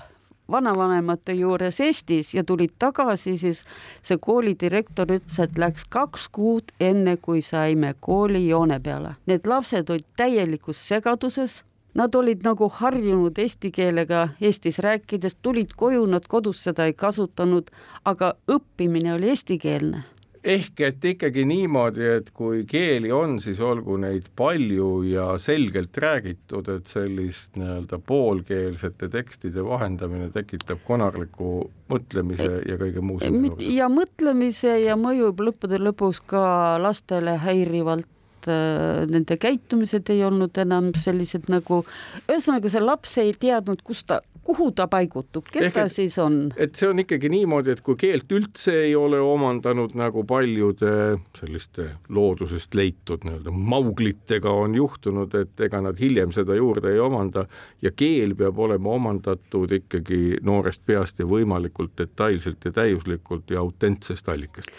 [0.50, 3.64] vanavanemate juures Eestis ja tulid tagasi, siis
[4.02, 9.14] see koolidirektor ütles, et läks kaks kuud enne, kui saime kooli joone peale.
[9.26, 11.62] Need lapsed olid täielikus segaduses,
[11.94, 17.72] nad olid nagu harjunud eesti keelega Eestis rääkides, tulid koju, nad kodus seda ei kasutanud,
[18.04, 20.04] aga õppimine oli eestikeelne
[20.48, 26.68] ehk et ikkagi niimoodi, et kui keeli on, siis olgu neid palju ja selgelt räägitud,
[26.72, 33.20] et sellist nii-öelda poolkeelsete tekstide vahendamine tekitab konarliku mõtlemise ja kõige muu
[33.62, 36.44] ja mõtlemise ja mõjub lõppude lõpuks ka
[36.82, 38.08] lastele häirivalt
[38.46, 41.82] nende käitumised ei olnud enam sellised nagu,
[42.28, 46.38] ühesõnaga see laps ei teadnud, kus ta kuhu ta paigutub, kes Ehk, ta siis on?
[46.56, 50.92] et see on ikkagi niimoodi, et kui keelt üldse ei ole omandanud nagu paljude
[51.36, 57.44] selliste loodusest leitud nii-öelda mauglitega on juhtunud, et ega nad hiljem seda juurde ei omanda
[57.84, 64.32] ja keel peab olema omandatud ikkagi noorest peast ja võimalikult detailselt ja täiuslikult ja autentsest
[64.32, 64.72] allikast.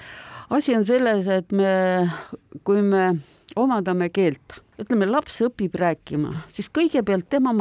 [0.50, 2.10] asi on selles, et me,
[2.65, 3.12] kui me
[3.55, 7.53] omandame keelt, ütleme, laps õpib rääkima, siis kõigepealt tema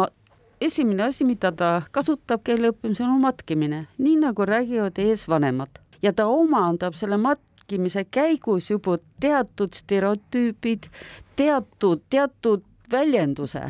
[0.60, 5.80] esimene asi, mida ta kasutab keele õppimisel, on matkimine, nii nagu räägivad eesvanemad.
[6.02, 10.86] Ja ta omandab selle matkimise käigus juba teatud stereotüübid,
[11.36, 13.64] teatud, teatud väljenduse.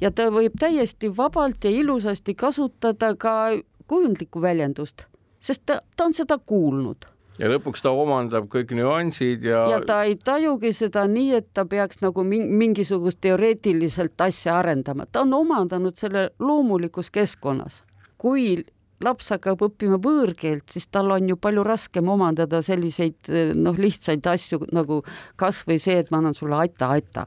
[0.00, 3.54] Ja ta võib täiesti vabalt ja ilusasti kasutada ka
[3.86, 5.06] kujundlikku väljendust,
[5.40, 9.64] sest ta, ta on seda kuulnud ja lõpuks ta omandab kõik nüansid ja.
[9.74, 15.24] ja ta ei tajugi seda nii, et ta peaks nagu mingisugust teoreetiliselt asja arendama, ta
[15.26, 17.82] on omandanud selle loomulikus keskkonnas.
[18.18, 18.62] kui
[19.04, 24.62] laps hakkab õppima võõrkeelt, siis tal on ju palju raskem omandada selliseid noh, lihtsaid asju
[24.72, 25.00] nagu
[25.40, 27.26] kasvõi see, et ma annan sulle aita-aita.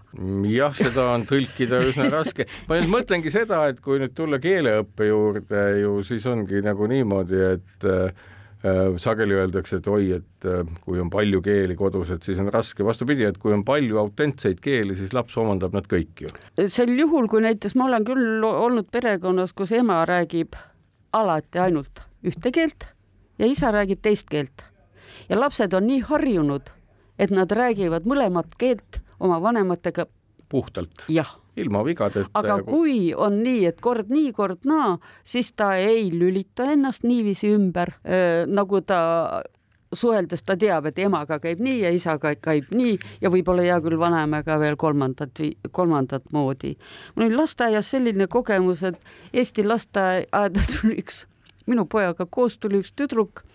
[0.50, 2.48] jah, seda on tõlkida üsna raske.
[2.70, 7.44] ma nüüd mõtlengi seda, et kui nüüd tulla keeleõppe juurde ju siis ongi nagu niimoodi,
[7.52, 8.26] et äh,
[8.98, 12.86] sageli öeldakse, et oi, et äh, kui on palju keeli kodus, et siis on raske,
[12.86, 16.34] vastupidi, et kui on palju autentseid keeli, siis laps omandab nad kõik ju.
[16.66, 20.58] sel juhul, kui näiteks ma olen küll olnud perekonnas, kus ema räägib
[21.14, 22.90] alati ainult ühte keelt
[23.38, 24.66] ja isa räägib teist keelt
[25.30, 26.72] ja lapsed on nii harjunud,
[27.20, 30.08] et nad räägivad mõlemat keelt oma vanematega
[30.50, 31.06] puhtalt.
[31.10, 32.30] jah ilma vigadeta.
[32.38, 37.52] aga kui on nii, et kord nii, kord naa, siis ta ei lülita ennast niiviisi
[37.56, 37.96] ümber,
[38.48, 39.00] nagu ta
[39.94, 44.00] suheldes ta teab, et emaga käib nii ja isaga käib nii ja võib-olla hea küll
[44.00, 45.40] vanaemaga veel kolmandat,
[45.72, 46.76] kolmandat moodi.
[47.16, 49.00] mul oli lasteaias selline kogemus, et
[49.34, 51.26] Eesti lasteaeda tuli üks,
[51.68, 53.46] minu pojaga koos tuli üks tüdruk,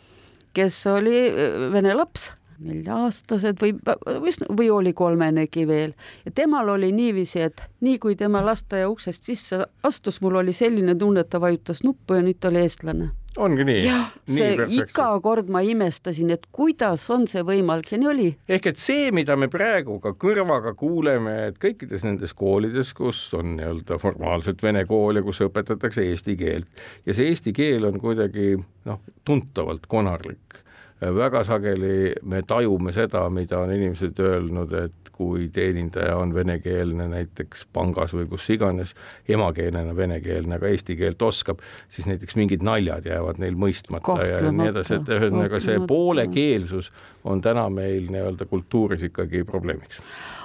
[0.56, 1.28] kes oli
[1.72, 3.74] vene laps nelja-aastased või,
[4.06, 9.30] või, või oli kolmenegi veel ja temal oli niiviisi, et nii kui tema lasteaia uksest
[9.30, 13.10] sisse astus, mul oli selline tunne, et ta vajutas nuppu ja nüüd ta oli eestlane
[13.40, 13.82] ongi nii?
[13.86, 18.28] jah, see iga kord ma imestasin, et kuidas on see võimalik ja nii oli.
[18.48, 23.56] ehk et see, mida me praegu ka kõrvaga kuuleme, et kõikides nendes koolides, kus on
[23.56, 28.54] nii-öelda formaalselt vene kool ja kus õpetatakse eesti keelt ja see eesti keel on kuidagi
[28.88, 30.61] noh, tuntavalt konarlik
[31.10, 37.66] väga sageli me tajume seda, mida on inimesed öelnud, et kui teenindaja on venekeelne näiteks
[37.72, 38.94] pangas või kus iganes,
[39.28, 41.60] emakeelena venekeelne, aga eesti keelt oskab,
[41.92, 46.92] siis näiteks mingid naljad jäävad neil mõistmata ja nii edasi, et ühesõnaga see poolekeelsus
[47.28, 50.00] on täna meil nii-öelda kultuuris ikkagi probleemiks.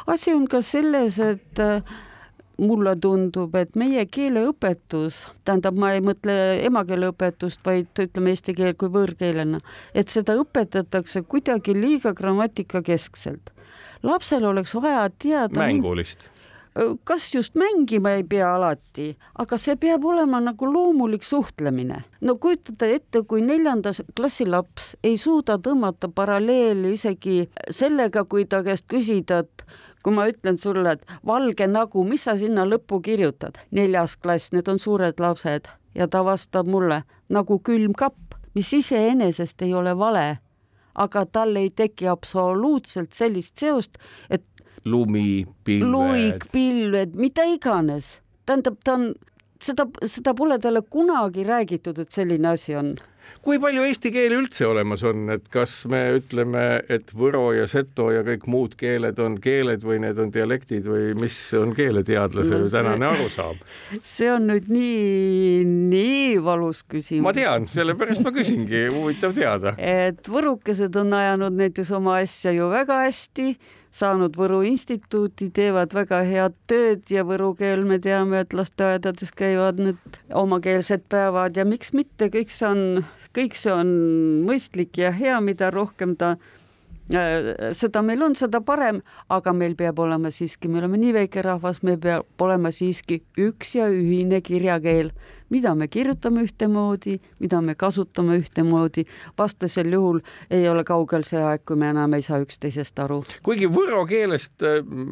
[0.08, 1.66] asi on ka selles, et
[2.58, 8.90] mulle tundub, et meie keeleõpetus, tähendab, ma ei mõtle emakeeleõpetust, vaid ütleme eesti keel kui
[8.94, 9.62] võõrkeelena,
[9.94, 13.54] et seda õpetatakse kuidagi liiga grammatikakeskselt.
[14.04, 16.30] lapsel oleks vaja teada mängulist
[17.04, 22.04] kas just mängima ei pea alati, aga see peab olema nagu loomulik suhtlemine.
[22.22, 28.64] no kujutada ette, kui neljanda klassi laps ei suuda tõmmata paralleeli isegi sellega, kui ta
[28.64, 29.66] käest küsida, et
[30.08, 34.70] kui ma ütlen sulle, et valge nagu, mis sa sinna lõppu kirjutad, neljas klass, need
[34.72, 35.68] on suured lapsed.
[36.00, 40.38] Ja ta vastab mulle nagu külmkapp, mis iseenesest ei ole vale,
[40.96, 44.00] aga tal ei teki absoluutselt sellist seost,
[44.32, 44.46] et
[44.88, 45.92] lumi, pilved.
[45.92, 49.10] luik, pilved, mida iganes, tähendab, ta on
[49.60, 52.96] seda, seda pole talle kunagi räägitud, et selline asi on
[53.46, 58.10] kui palju eesti keeli üldse olemas on, et kas me ütleme, et võro ja seto
[58.12, 62.70] ja kõik muud keeled on keeled või need on dialektid või mis on keeleteadlase no,
[62.74, 63.62] tänane arusaam?
[64.02, 67.26] see on nüüd nii, nii valus küsimus.
[67.28, 69.76] ma tean, sellepärast ma küsingi, huvitav teada.
[70.08, 73.54] et võrukesed on ajanud näiteks oma asja ju väga hästi
[73.92, 79.82] saanud Võru instituuti, teevad väga head tööd ja võru keel, me teame, et lasteaedades käivad
[79.82, 82.86] need omakeelsed päevad ja miks mitte, kõik see on,
[83.38, 83.90] kõik see on
[84.48, 86.56] mõistlik ja hea, mida rohkem ta äh,
[87.78, 91.82] seda meil on, seda parem, aga meil peab olema siiski, me oleme nii väike rahvas,
[91.88, 95.14] meil peab olema siiski üks ja ühine kirjakeel
[95.50, 99.06] mida me kirjutame ühtemoodi, mida me kasutame ühtemoodi,
[99.38, 103.22] vastasel juhul ei ole kaugel see aeg, kui me enam ei saa üksteisest aru.
[103.44, 104.66] kuigi võro keelest,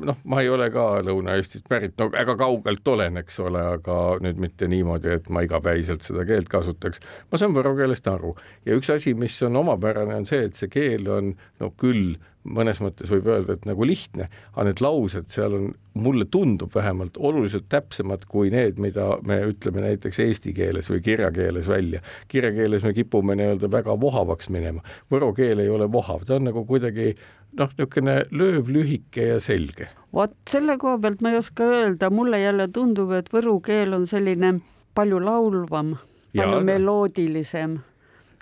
[0.09, 4.39] noh, ma ei ole ka Lõuna-Eestist pärit, no väga kaugelt olen, eks ole, aga nüüd
[4.41, 7.01] mitte niimoodi, et ma igapäiselt seda keelt kasutaks.
[7.31, 10.71] ma saan võro keelest aru ja üks asi, mis on omapärane, on see, et see
[10.71, 12.15] keel on no küll
[12.45, 17.17] mõnes mõttes võib öelda, et nagu lihtne, aga need laused seal on, mulle tundub vähemalt
[17.17, 22.01] oluliselt täpsemad kui need, mida me ütleme näiteks eesti keeles või kirjakeeles välja.
[22.27, 26.65] kirjakeeles me kipume nii-öelda väga vohavaks minema, võro keel ei ole vohav, ta on nagu
[26.67, 27.13] kuidagi
[27.55, 29.89] noh, niisugune lööv, lühike ja selge.
[30.13, 34.07] vot selle koha pealt ma ei oska öelda, mulle jälle tundub, et võru keel on
[34.07, 34.59] selline
[34.95, 35.95] palju laulvam,
[36.35, 37.79] palju ja, meloodilisem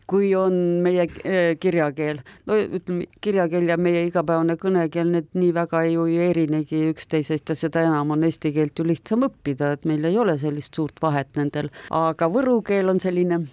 [0.08, 2.22] kui on meie eh, kirjakeel.
[2.46, 7.58] no ütleme, kirjakeel ja meie igapäevane kõnekeel, need nii väga ju ei erinegi üksteisest ja
[7.58, 11.36] seda enam on eesti keelt ju lihtsam õppida, et meil ei ole sellist suurt vahet
[11.40, 13.44] nendel, aga võru keel on selline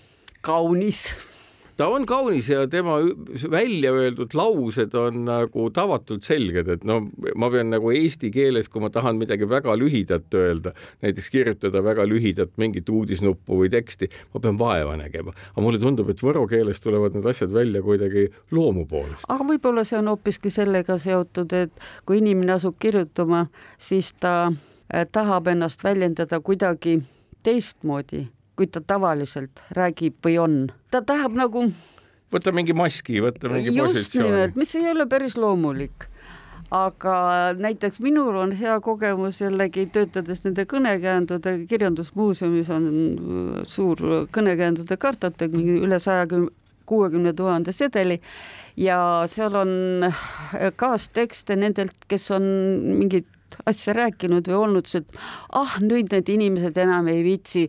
[0.41, 1.09] kaunis
[1.81, 2.99] ta on kaunis ja tema
[3.51, 6.99] välja öeldud laused on nagu tavatult selged, et no
[7.41, 12.05] ma pean nagu eesti keeles, kui ma tahan midagi väga lühidat öelda, näiteks kirjutada väga
[12.09, 15.33] lühidat mingit uudisnuppu või teksti, ma pean vaeva nägema.
[15.55, 19.25] aga mulle tundub, et võro keeles tulevad need asjad välja kuidagi loomu poolest.
[19.29, 23.47] aga võib-olla see on hoopiski sellega seotud, et kui inimene asub kirjutama,
[23.79, 24.53] siis ta
[24.93, 26.99] eh, tahab ennast väljendada kuidagi
[27.43, 28.27] teistmoodi
[28.61, 30.57] kui ta tavaliselt räägib või on.
[30.93, 31.65] ta tahab nagu
[32.31, 36.05] võtta mingi maski, võtta mingi just nimelt, mis ei ole päris loomulik.
[36.71, 37.15] Aga
[37.59, 42.85] näiteks minul on hea kogemus jällegi töötades nende kõnekäändude, kirjandusmuuseumis on
[43.67, 46.29] suur kõnekäändude kartotek, mingi üle saja
[46.87, 48.21] kuuekümne tuhande sedeli.
[48.79, 50.07] Ja seal on
[50.79, 52.47] kaastekste nendelt, kes on
[53.01, 53.27] mingit
[53.67, 55.21] asja rääkinud või olnud, et
[55.53, 57.67] ah, nüüd need inimesed enam ei viitsi,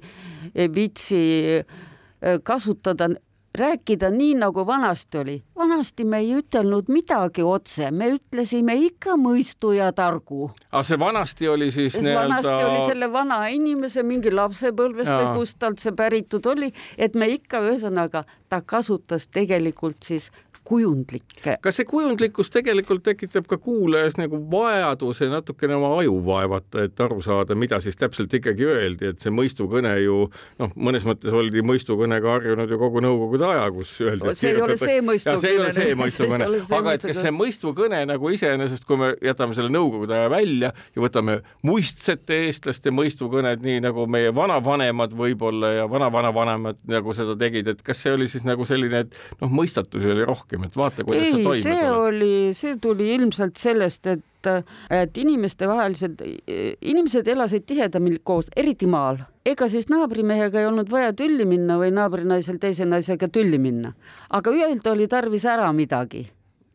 [0.55, 1.21] ei viitsi
[1.59, 3.09] äh, kasutada
[3.57, 5.43] rääkida nii, nagu vanasti oli.
[5.55, 10.51] vanasti me ei ütelnud midagi otse, me ütlesime ikka mõistu ja targu.
[10.71, 15.59] aga see vanasti oli siis nii-öelda vanasti oli selle vana inimese mingi lapsepõlvest või kust
[15.59, 20.31] talt see päritud oli, et me ikka ühesõnaga, ta kasutas tegelikult siis
[20.63, 21.57] kujundlikke.
[21.61, 27.21] kas see kujundlikkus tegelikult tekitab ka kuulajas nagu vajaduse natukene oma aju vaevata, et aru
[27.25, 30.27] saada, mida siis täpselt ikkagi öeldi, et see mõistukõne ju
[30.61, 34.35] noh, mõnes mõttes oldi mõistukõnega harjunud ju kogu nõukogude aja, kus öeldi.
[34.37, 35.41] see ei ole see mõistukõne.
[35.43, 39.57] see ei ole see mõistukõne, aga et kas see mõistukõne nagu iseenesest, kui me jätame
[39.57, 45.89] selle nõukogude aja välja ja võtame muistsete eestlaste mõistukõned, nii nagu meie vanavanemad võib-olla ja
[45.91, 50.25] vanavanavanemad nagu seda tegid, et kas see oli siis nagu selline, et noh, mõistatusi oli
[50.27, 52.07] rohkem rohkem, et vaata, kuidas ei, sa toime see tuled.
[52.07, 54.49] oli, see tuli ilmselt sellest, et,
[54.89, 56.21] et inimestevahelised,
[56.81, 59.21] inimesed elasid tihedamini koos, eriti maal.
[59.45, 63.93] ega siis naabrimehega ei olnud vaja tülli minna või naabrinaisel teise naisega tülli minna,
[64.29, 66.27] aga öelda oli tarvis ära midagi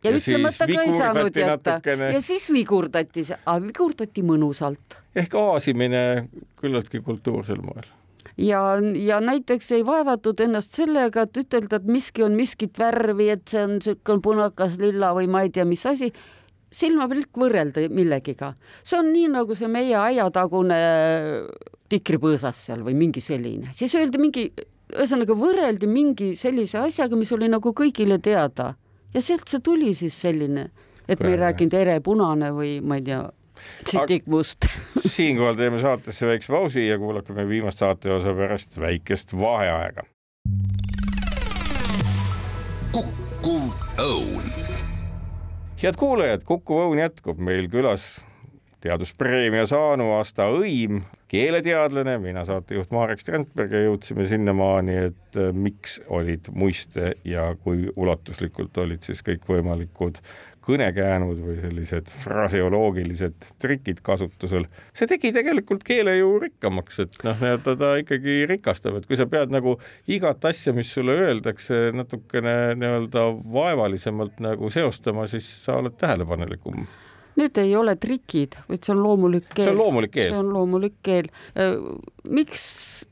[0.03, 2.13] ja, ja ütlemata ka ei saanud jätta natukene...
[2.13, 3.27] ja siis vigurdati,
[3.69, 4.99] vigurdati mõnusalt.
[5.15, 7.87] ehk aasimine küllaltki kultuursel moel
[8.39, 8.61] ja,
[8.95, 13.65] ja näiteks ei vaevatud ennast sellega, et ütelda, et miski on miskit värvi, et see
[13.65, 16.13] on niisugune punakas, lilla või ma ei tea, mis asi.
[16.77, 18.55] Silmapilk võrrelda millegiga.
[18.83, 20.79] see on nii, nagu see meie aiatagune
[21.89, 24.49] tikripõõsas seal või mingi selline, siis öeldi mingi,
[24.93, 28.75] ühesõnaga võrreldi mingi sellise asjaga, mis oli nagu kõigile teada.
[29.15, 30.69] Ja sealt see tuli siis selline,
[31.09, 33.23] et me ei rääkinud ere punane või ma ei tea,
[33.87, 34.69] Sitik Must
[35.17, 40.07] siinkohal teeme saatesse väikse pausi ja kuulake viimast saateosa pärast väikest vaheaega.
[42.93, 44.47] kukkuv õun.
[45.83, 48.17] head kuulajad, Kukkuv õun jätkub meil külas
[48.87, 55.99] teaduspreemia saanu aasta õim, keeleteadlane, mina saatejuht Marek Strandberg ja jõudsime sinnamaani, et äh, miks
[56.13, 60.21] olid muiste ja kui ulatuslikult olid siis kõikvõimalikud
[60.67, 64.67] kõnekäänud või sellised fraseoloogilised trikid kasutusel.
[64.97, 69.29] see tegi tegelikult keele ju rikkamaks, et noh, nii-öelda ta ikkagi rikastab, et kui sa
[69.31, 69.77] pead nagu
[70.11, 73.27] igat asja, mis sulle öeldakse, natukene nii-öelda
[73.57, 76.87] vaevalisemalt nagu seostama, siis sa oled tähelepanelikum
[77.37, 79.67] Need ei ole trikid, vaid see on loomulik keel.
[79.67, 80.31] see on loomulik keel.
[80.31, 81.27] see on loomulik keel.
[82.33, 82.63] miks,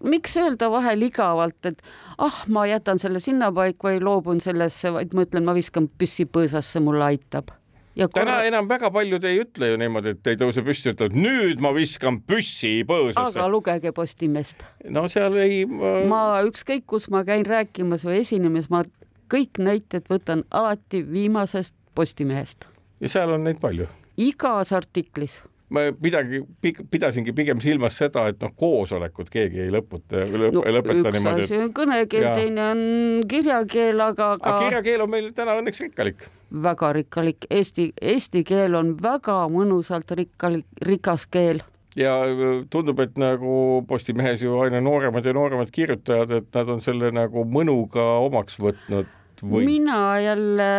[0.05, 1.83] miks öelda vahel igavalt, et
[2.18, 6.81] ah, ma jätan selle sinnapaika või loobun sellesse, vaid ma ütlen, ma viskan püssi põõsasse,
[6.85, 7.53] mulle aitab
[7.97, 8.25] ja korra...
[8.25, 11.75] täna enam väga paljud ei ütle ju niimoodi, et ei tõuse püsti, ütlevad nüüd ma
[11.77, 13.39] viskan püssi põõsasse.
[13.39, 14.64] aga lugege Postimeest.
[14.91, 15.97] no seal ei ma....
[16.11, 18.85] ma ükskõik, kus ma käin rääkimas või esinemas, ma
[19.33, 22.66] kõik näited võtan alati viimasest Postimehest.
[23.01, 25.43] ja seal on neid palju igas artiklis
[25.75, 26.43] ma midagi
[26.91, 31.45] pidasingi pigem silmas seda, et noh, koosolekut keegi ei lõputa lõp, no, lõpeta niimoodi.
[31.45, 32.83] üks asi on kõnekeel, teine on
[33.31, 34.53] kirjakeel, aga ka....
[34.53, 36.27] aga kirjakeel on meil täna õnneks rikkalik.
[36.65, 41.65] väga rikkalik, eesti, eesti keel on väga mõnusalt rikkalik, rikas keel
[41.99, 46.85] ja äh, tundub, et nagu Postimehes ju aina nooremad ja nooremad kirjutajad, et nad on
[46.85, 49.11] selle nagu mõnuga omaks võtnud
[49.43, 49.65] või?
[49.67, 50.71] mina jälle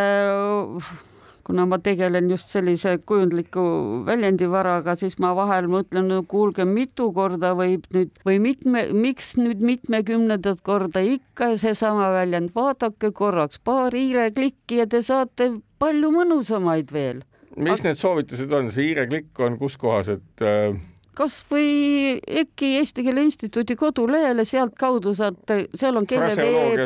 [1.46, 3.64] kuna ma tegelen just sellise kujundliku
[4.08, 9.62] väljendivaraga, siis ma vahel mõtlen, no kuulge, mitu korda võib nüüd või mitme, miks nüüd
[9.66, 17.22] mitmekümnendat korda ikka seesama väljend, vaadake korraks paar hiireklikki ja te saate palju mõnusamaid veel.
[17.56, 17.92] mis Aga...
[17.92, 20.74] need soovitused on, see hiireklikk on kus kohas, et äh
[21.16, 26.82] kas või EKI Eesti Keele Instituudi kodulehele, sealtkaudu saate, seal on keeleveeb,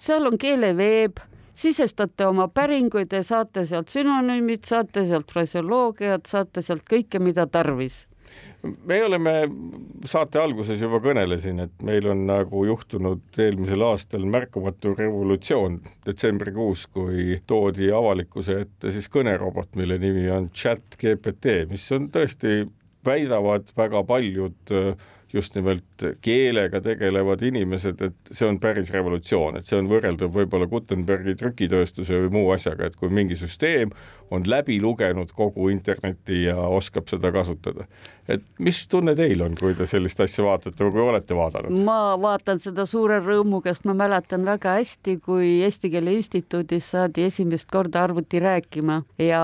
[0.00, 1.20] seal on keeleveeb
[1.54, 8.06] sisestate oma päringuid ja saate sealt sünonüümid, saate sealt fraseoloogiat, saate sealt kõike, mida tarvis.
[8.86, 9.32] Me oleme
[10.06, 17.40] saate alguses juba kõnelesin, et meil on nagu juhtunud eelmisel aastal märkamatu revolutsioon detsembrikuus, kui
[17.50, 22.68] toodi avalikkuse ette siis kõnerobot, mille nimi on chat GPT, mis on tõesti,
[23.06, 29.70] väidavad väga paljud äh, just nimelt keelega tegelevad inimesed, et see on päris revolutsioon, et
[29.70, 33.94] see on võrreldav võib-olla Gutenbergi trükitööstuse või muu asjaga, et kui mingi süsteem
[34.30, 37.84] on läbi lugenud kogu interneti ja oskab seda kasutada.
[38.30, 41.82] et mis tunne teil on, kui te sellist asja vaatate või kui olete vaadanud?
[41.84, 47.26] ma vaatan seda suure rõõmuga, sest ma mäletan väga hästi, kui Eesti Keele Instituudis saadi
[47.26, 49.42] esimest korda arvuti rääkima ja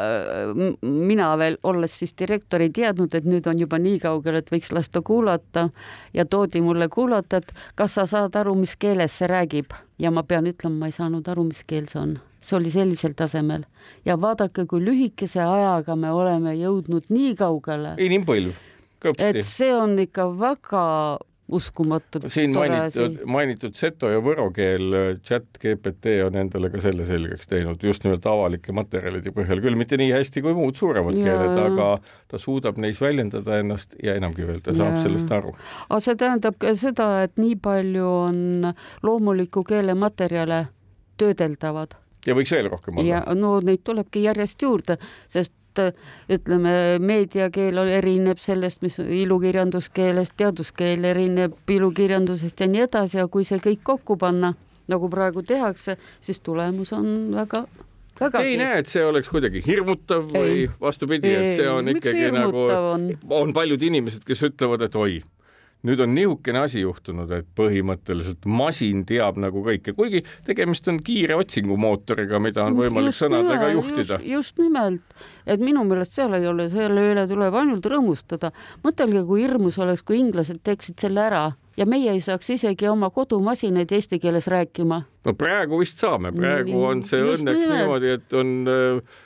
[0.00, 4.50] äh, mina veel, olles siis direktor, ei teadnud, et nüüd on juba nii kaugel, et
[4.52, 5.68] võiks lasta kuulata
[6.14, 10.24] ja toodi mulle kuulata, et kas sa saad aru, mis keeles see räägib ja ma
[10.24, 13.66] pean ütlema, ma ei saanud aru, mis keel see on see oli sellisel tasemel
[14.08, 17.96] ja vaadake, kui lühikese ajaga me oleme jõudnud nii kaugele.
[17.98, 18.56] inimpõlv,
[19.02, 19.28] kõpsti.
[19.28, 20.86] et see on ikka väga
[21.52, 22.20] uskumatu.
[22.26, 24.88] siin mainitud, mainitud seto ja võro keel,
[25.26, 29.98] chat GPT on endale ka selle selgeks teinud just nimelt avalike materjalide põhjal, küll mitte
[30.00, 31.24] nii hästi kui muud suuremad ja.
[31.28, 31.88] keeled, aga
[32.30, 35.02] ta suudab neis väljendada ennast ja enamgi veel, ta saab ja.
[35.06, 35.54] sellest aru.
[35.88, 38.72] aga see tähendab ka seda, et nii palju on
[39.02, 40.66] loomuliku keele materjale
[41.20, 43.24] töödeldavad ja võiks veel rohkem olla.
[43.34, 44.98] no neid tulebki järjest juurde,
[45.28, 45.54] sest
[46.32, 53.62] ütleme, meediakeel erineb sellest, mis ilukirjanduskeelest, teaduskeel erineb ilukirjandusest ja nii edasi ja kui see
[53.62, 54.52] kõik kokku panna,
[54.92, 57.66] nagu praegu tehakse, siis tulemus on väga
[58.12, 62.28] Te ei näe, et see oleks kuidagi hirmutav või ei, vastupidi, et see on ikkagi
[62.34, 63.06] nagu, on?
[63.32, 65.16] on paljud inimesed, kes ütlevad, et oi,
[65.86, 71.36] nüüd on nihukene asi juhtunud, et põhimõtteliselt masin teab nagu kõike, kuigi tegemist on kiire
[71.40, 74.20] otsingumootoriga, mida on võimalik just sõnadega nimelt, juhtida.
[74.26, 75.16] just nimelt,
[75.46, 78.52] et minu meelest seal ei ole, selle üle tuleb ainult rõõmustada.
[78.84, 81.44] mõtelge, kui hirmus oleks, kui inglased teeksid selle ära
[81.76, 85.02] ja meie ei saaks isegi oma kodumasinaid eesti keeles rääkima.
[85.24, 87.78] no praegu vist saame, praegu on see just õnneks nimelt.
[87.80, 89.20] niimoodi, et on äh,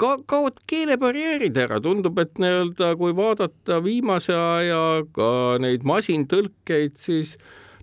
[0.00, 4.82] ka kaovad keelebarjäärid ära, tundub, et nii-öelda kui vaadata viimase aja
[5.16, 5.30] ka
[5.62, 7.36] neid masintõlkeid, siis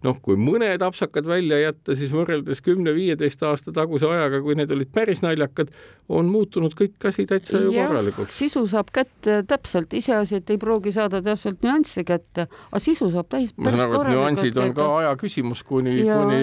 [0.08, 4.92] noh, kui mõned apsakad välja jätta, siis võrreldes kümne-viieteist aasta taguse ajaga, kui need olid
[4.94, 5.72] päris naljakad,
[6.08, 8.38] on muutunud kõik asi täitsa ju korralikuks.
[8.38, 13.30] sisu saab kätte täpselt, iseasi, et ei pruugi saada täpselt nüansse kätte, aga sisu saab
[13.34, 16.42] täis ma saan aru, et nüansid on ka aja küsimus, kuni, kuni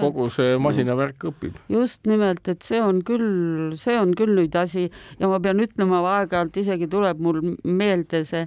[0.00, 1.58] kogu see masinavärk õpib.
[1.72, 4.88] just nimelt, et see on küll, see on küll nüüd asi
[5.18, 8.46] ja ma pean ütlema, aeg-ajalt isegi tuleb mul meelde see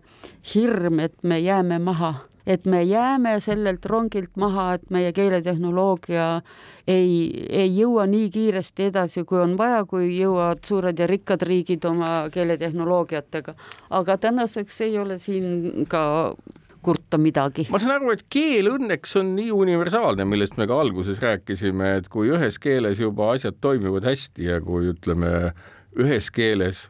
[0.54, 2.16] hirm, et me jääme maha
[2.48, 6.28] et me jääme sellelt rongilt maha, et meie keeletehnoloogia
[6.88, 11.86] ei, ei jõua nii kiiresti edasi, kui on vaja, kui jõuavad suured ja rikkad riigid
[11.90, 13.56] oma keeletehnoloogiatega.
[13.90, 16.36] aga tänaseks ei ole siin ka
[16.86, 17.68] kurta midagi.
[17.74, 22.10] ma saan aru, et keel õnneks on nii universaalne, millest me ka alguses rääkisime, et
[22.14, 25.32] kui ühes keeles juba asjad toimivad hästi ja kui ütleme,
[25.98, 26.86] ühes keeles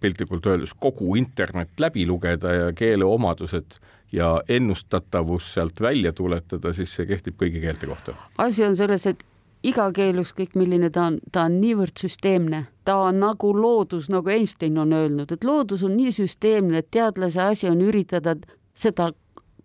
[0.00, 3.80] piltlikult öeldes kogu internet läbi lugeda ja keele omadused
[4.12, 8.14] ja ennustatavus sealt välja tuletada, siis see kehtib kõigi keelte kohta.
[8.38, 9.24] asi on selles, et
[9.62, 14.30] iga keel, ükskõik milline ta on, ta on niivõrd süsteemne, ta on nagu loodus, nagu
[14.30, 18.36] Einstein on öelnud, et loodus on nii süsteemne, et teadlase asi on üritada
[18.74, 19.12] seda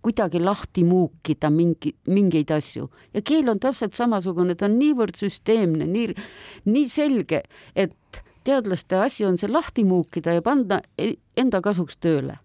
[0.05, 2.87] kuidagi lahti muukida mingi, mingeid asju.
[3.13, 6.13] Ja keel on täpselt samasugune, ta on niivõrd süsteemne, nii,
[6.69, 7.41] nii selge,
[7.75, 12.37] et teadlaste asi on see lahti muukida ja panna e-, enda kasuks tööle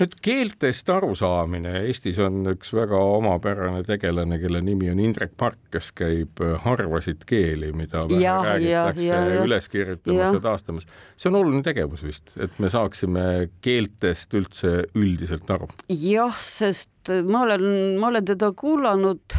[0.00, 5.90] nüüd keeltest arusaamine, Eestis on üks väga omapärane tegelane, kelle nimi on Indrek Park, kes
[5.96, 10.88] käib äh, harvasid keeli, mida vähe räägitakse üles kirjutamas ja taastamas.
[11.16, 15.70] see on oluline tegevus vist, et me saaksime keeltest üldse üldiselt aru.
[15.88, 17.68] jah, sest ma olen,
[18.00, 19.38] ma olen teda kuulanud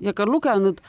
[0.00, 0.80] ja ka lugenud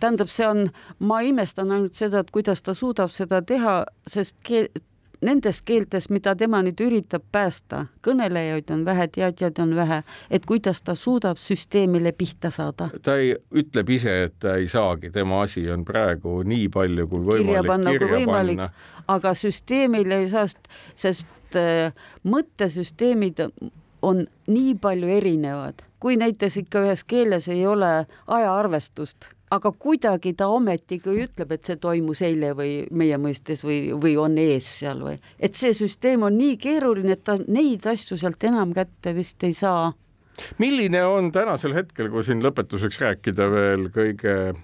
[0.00, 0.66] tähendab, see on,
[1.02, 4.68] ma imestan ainult seda, et kuidas ta suudab seda teha, sest keel,
[5.24, 10.00] nendes keeltes, mida tema nüüd üritab päästa, kõnelejaid on vähe, teadjaid on vähe,
[10.30, 12.90] et kuidas ta suudab süsteemile pihta saada.
[13.02, 17.24] ta ei, ütleb ise, et ta ei saagi, tema asi on praegu nii palju kui
[17.30, 19.06] võimalik kirja panna, kirja võimalik, panna.
[19.16, 20.46] aga süsteemile ei saa,
[20.94, 21.94] sest äh,
[22.24, 23.46] mõttesüsteemid
[24.04, 27.94] on nii palju erinevad, kui näiteks ikka ühes keeles ei ole
[28.26, 34.16] ajaarvestust aga kuidagi ta ometigi ütleb, et see toimus eile või meie mõistes või, või
[34.20, 38.44] on ees seal või, et see süsteem on nii keeruline, et ta neid asju sealt
[38.44, 39.92] enam kätte vist ei saa.
[40.58, 44.54] milline on tänasel hetkel, kui siin lõpetuseks rääkida veel kõige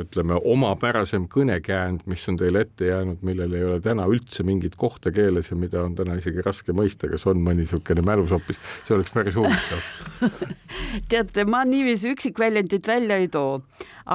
[0.00, 5.12] ütleme, omapärasem kõnekäänd, mis on teile ette jäänud, millel ei ole täna üldse mingit kohta
[5.14, 8.96] keeles ja mida on täna isegi raske mõista, kas on mõni niisugune mälus hoopis, see
[8.96, 9.84] oleks päris huvitav.
[11.10, 13.60] Teate, ma niiviisi üksikväljendit välja ei too,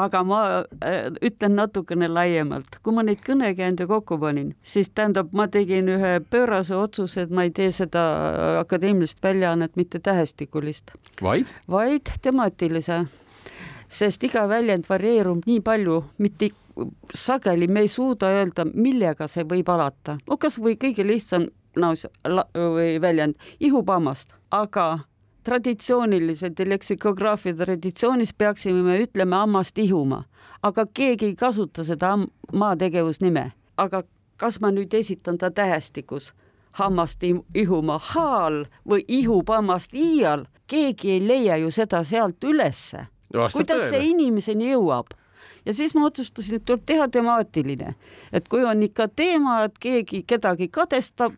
[0.01, 2.81] aga ma äh, ütlen natukene laiemalt.
[2.83, 7.45] kui ma neid kõnekäände kokku panin, siis tähendab, ma tegin ühe pöörase otsuse, et ma
[7.45, 8.03] ei tee seda
[8.65, 13.05] akadeemilist väljaannet mitte tähestikulist, vaid, vaid temaatilise
[13.89, 16.51] sest iga väljend varieerub nii palju, mitte
[17.13, 20.17] sageli me ei suuda öelda, millega see võib alata.
[20.27, 22.05] no kasvõi kõige lihtsam naus
[22.55, 24.99] või väljend ihupammast, aga
[25.43, 30.23] traditsiooniliselt leksikograafia traditsioonis peaksime me ütlema hammast ihuma,
[30.61, 32.17] aga keegi ei kasuta seda
[32.53, 34.03] maategevusnime, aga
[34.37, 36.33] kas ma nüüd esitan ta tähestikus?
[36.77, 37.23] Hammast
[37.57, 43.89] ihuma haal või ihub hammast iial, keegi ei leia ju seda sealt ülesse kuidas tõele.
[43.89, 45.13] see inimeseni jõuab
[45.65, 47.93] ja siis ma otsustasin, et tuleb teha temaatiline,
[48.33, 51.35] et kui on ikka teema, et keegi kedagi kadestab,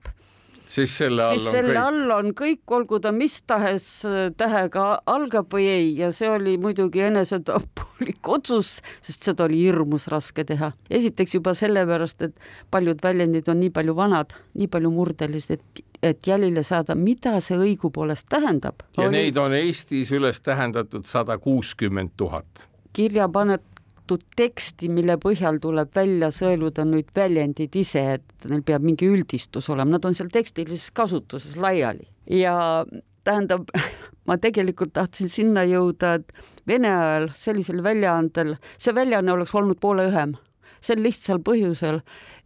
[0.71, 1.81] siis selle all siis on selle kõik.
[1.83, 6.57] all on kõik, olgu ta mis tahes äh, tähega algab või ei ja see oli
[6.61, 10.71] muidugi enesetapulik otsus, sest seda oli hirmus raske teha.
[10.89, 16.25] esiteks juba sellepärast, et paljud väljendid on nii palju vanad, nii palju murdelised, et et
[16.25, 18.81] jälile saada, mida see õigupoolest tähendab.
[18.97, 19.19] ja oli...
[19.19, 23.63] neid on Eestis üles tähendatud sada kuuskümmend tuhat kirja paned
[24.11, 29.69] kirjutatud teksti, mille põhjal tuleb välja sõeluda nüüd väljendid ise, et neil peab mingi üldistus
[29.69, 32.07] olema, nad on seal tekstilises kasutuses laiali.
[32.27, 32.85] Ja
[33.23, 33.69] tähendab,
[34.27, 36.31] ma tegelikult tahtsin sinna jõuda, et
[36.67, 40.35] Vene ajal sellisel väljaandel, see väljaanne oleks olnud poole õhem,
[40.81, 42.01] sel lihtsal põhjusel,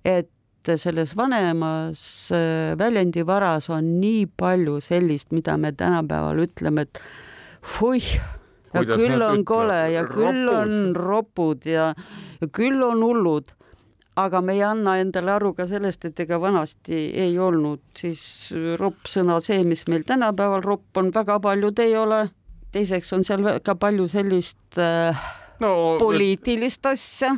[0.06, 0.32] et
[0.78, 7.02] selles vanemas äh, väljendivaras on nii palju sellist, mida me tänapäeval ütleme, et
[7.62, 8.16] fuih
[8.76, 9.46] ja küll on ütle?
[9.50, 10.16] kole ja ropud.
[10.16, 11.92] küll on ropud ja,
[12.42, 13.54] ja küll on hullud.
[14.16, 19.10] aga me ei anna endale aru ka sellest, et ega vanasti ei olnud siis ropp
[19.12, 22.28] sõna see, mis meil tänapäeval ropp on, väga paljud ei ole.
[22.72, 25.26] teiseks on seal väga palju sellist äh,
[25.60, 27.36] no, poliitilist asja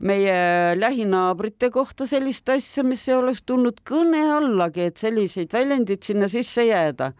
[0.00, 6.28] meie lähinaabrite kohta sellist asja, mis ei oleks tulnud kõne allagi, et selliseid väljendeid sinna
[6.32, 7.12] sisse jääda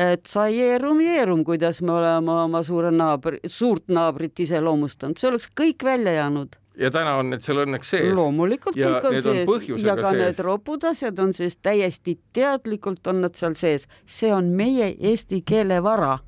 [0.00, 5.50] et sa jeerum, jeerum, kuidas me oleme oma suure naabri, suurt naabrit iseloomustanud, see oleks
[5.60, 8.14] kõik välja jäänud ja täna on need seal õnneks sees.
[8.16, 10.22] loomulikult ja kõik on sees ja ka sees.
[10.22, 15.42] need ropud asjad on sees, täiesti teadlikult on nad seal sees, see on meie eesti
[15.46, 16.18] keele vara.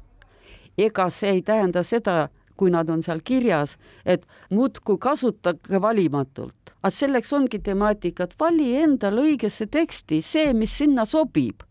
[0.79, 6.75] ega see ei tähenda seda, kui nad on seal kirjas, et muudkui kasutage valimatult.
[6.83, 11.63] aga selleks ongi temaatika, et vali endale õigesse teksti see, mis sinna sobib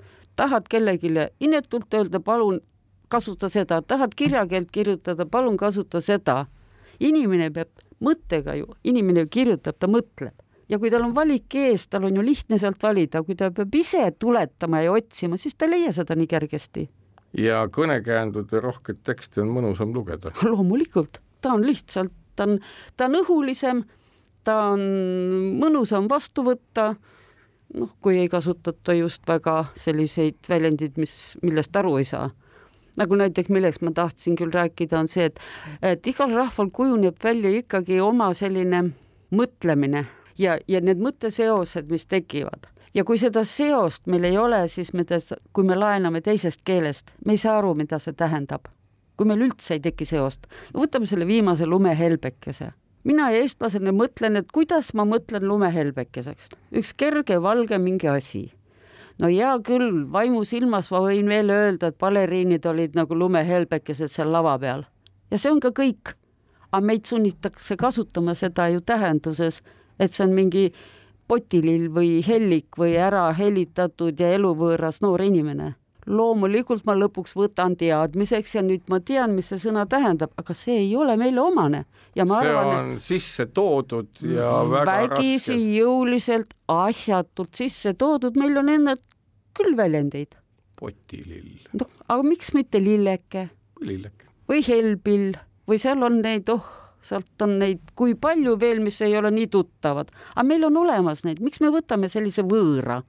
[0.41, 2.61] tahad kellelegi inetult öelda, palun
[3.11, 6.45] kasuta seda, tahad kirjakeelt kirjutada, palun kasuta seda.
[7.01, 7.69] inimene peab
[8.01, 10.35] mõttega ju, inimene ju kirjutab, ta mõtleb
[10.69, 13.73] ja kui tal on valik ees, tal on ju lihtne sealt valida, kui ta peab
[13.75, 16.89] ise tuletama ja otsima, siis ta ei leia seda nii kergesti.
[17.37, 20.33] ja kõnekäändude rohket teksti on mõnusam lugeda.
[20.51, 22.59] loomulikult, ta on lihtsalt, ta on,
[22.97, 23.83] ta on õhulisem,
[24.43, 24.85] ta on
[25.61, 26.93] mõnusam vastu võtta
[27.74, 32.30] noh, kui ei kasutata just väga selliseid väljendeid, mis, millest aru ei saa.
[32.97, 35.39] nagu näiteks, millest ma tahtsin küll rääkida, on see, et,
[35.82, 38.84] et igal rahval kujuneb välja ikkagi oma selline
[39.32, 40.05] mõtlemine
[40.38, 45.05] ja, ja need mõtteseosed, mis tekivad ja kui seda seost meil ei ole, siis me,
[45.53, 48.67] kui me laename teisest keelest, me ei saa aru, mida see tähendab.
[49.17, 52.72] kui meil üldse ei teki seost, võtame selle viimase lumehelbekese
[53.03, 58.51] mina eestlasena mõtlen, et kuidas ma mõtlen lumehelbekeseks, üks kerge valge mingi asi.
[59.21, 64.57] no hea küll, vaimusilmas ma võin veel öelda, et baleriinid olid nagu lumehelbekesed seal lava
[64.59, 64.85] peal
[65.31, 66.15] ja see on ka kõik.
[66.71, 69.61] aga meid sunnitakse kasutama seda ju tähenduses,
[69.99, 70.69] et see on mingi
[71.27, 75.73] potilill või hellik või ära helitatud ja eluvõõras noor inimene
[76.09, 80.79] loomulikult ma lõpuks võtan teadmiseks ja nüüd ma tean, mis see sõna tähendab, aga see
[80.85, 81.85] ei ole meile omane.
[82.15, 83.05] ja ma see arvan, on et...
[83.05, 88.99] sisse toodud ja väga vägisi jõuliselt, asjatult sisse toodud, meil on endal
[89.57, 90.35] küll väljendeid.
[90.79, 91.61] potilill.
[91.77, 93.49] noh, aga miks mitte lilleke?
[93.79, 94.29] või lilleke.
[94.49, 95.33] või hellpill
[95.69, 96.65] või seal on neid, oh,
[97.05, 101.25] sealt on neid, kui palju veel, mis ei ole nii tuttavad, aga meil on olemas
[101.27, 103.03] neid, miks me võtame sellise võõra?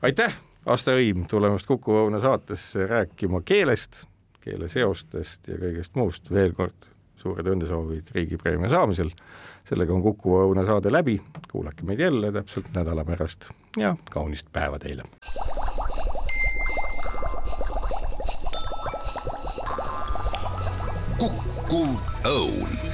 [0.00, 4.02] aitäh Asta Õim tulemast Kuku Õuna saatesse rääkima keelest,
[4.44, 6.90] keeleseostest ja kõigest muust, veel kord
[7.20, 9.10] suured õnnesoovid riigipreemia saamisel.
[9.64, 11.20] sellega on Kuku Õuna saade läbi,
[11.52, 15.02] kuulake meid jälle täpselt nädala pärast ja kaunist päeva teile.
[21.18, 21.84] Kuku
[22.24, 22.89] Õun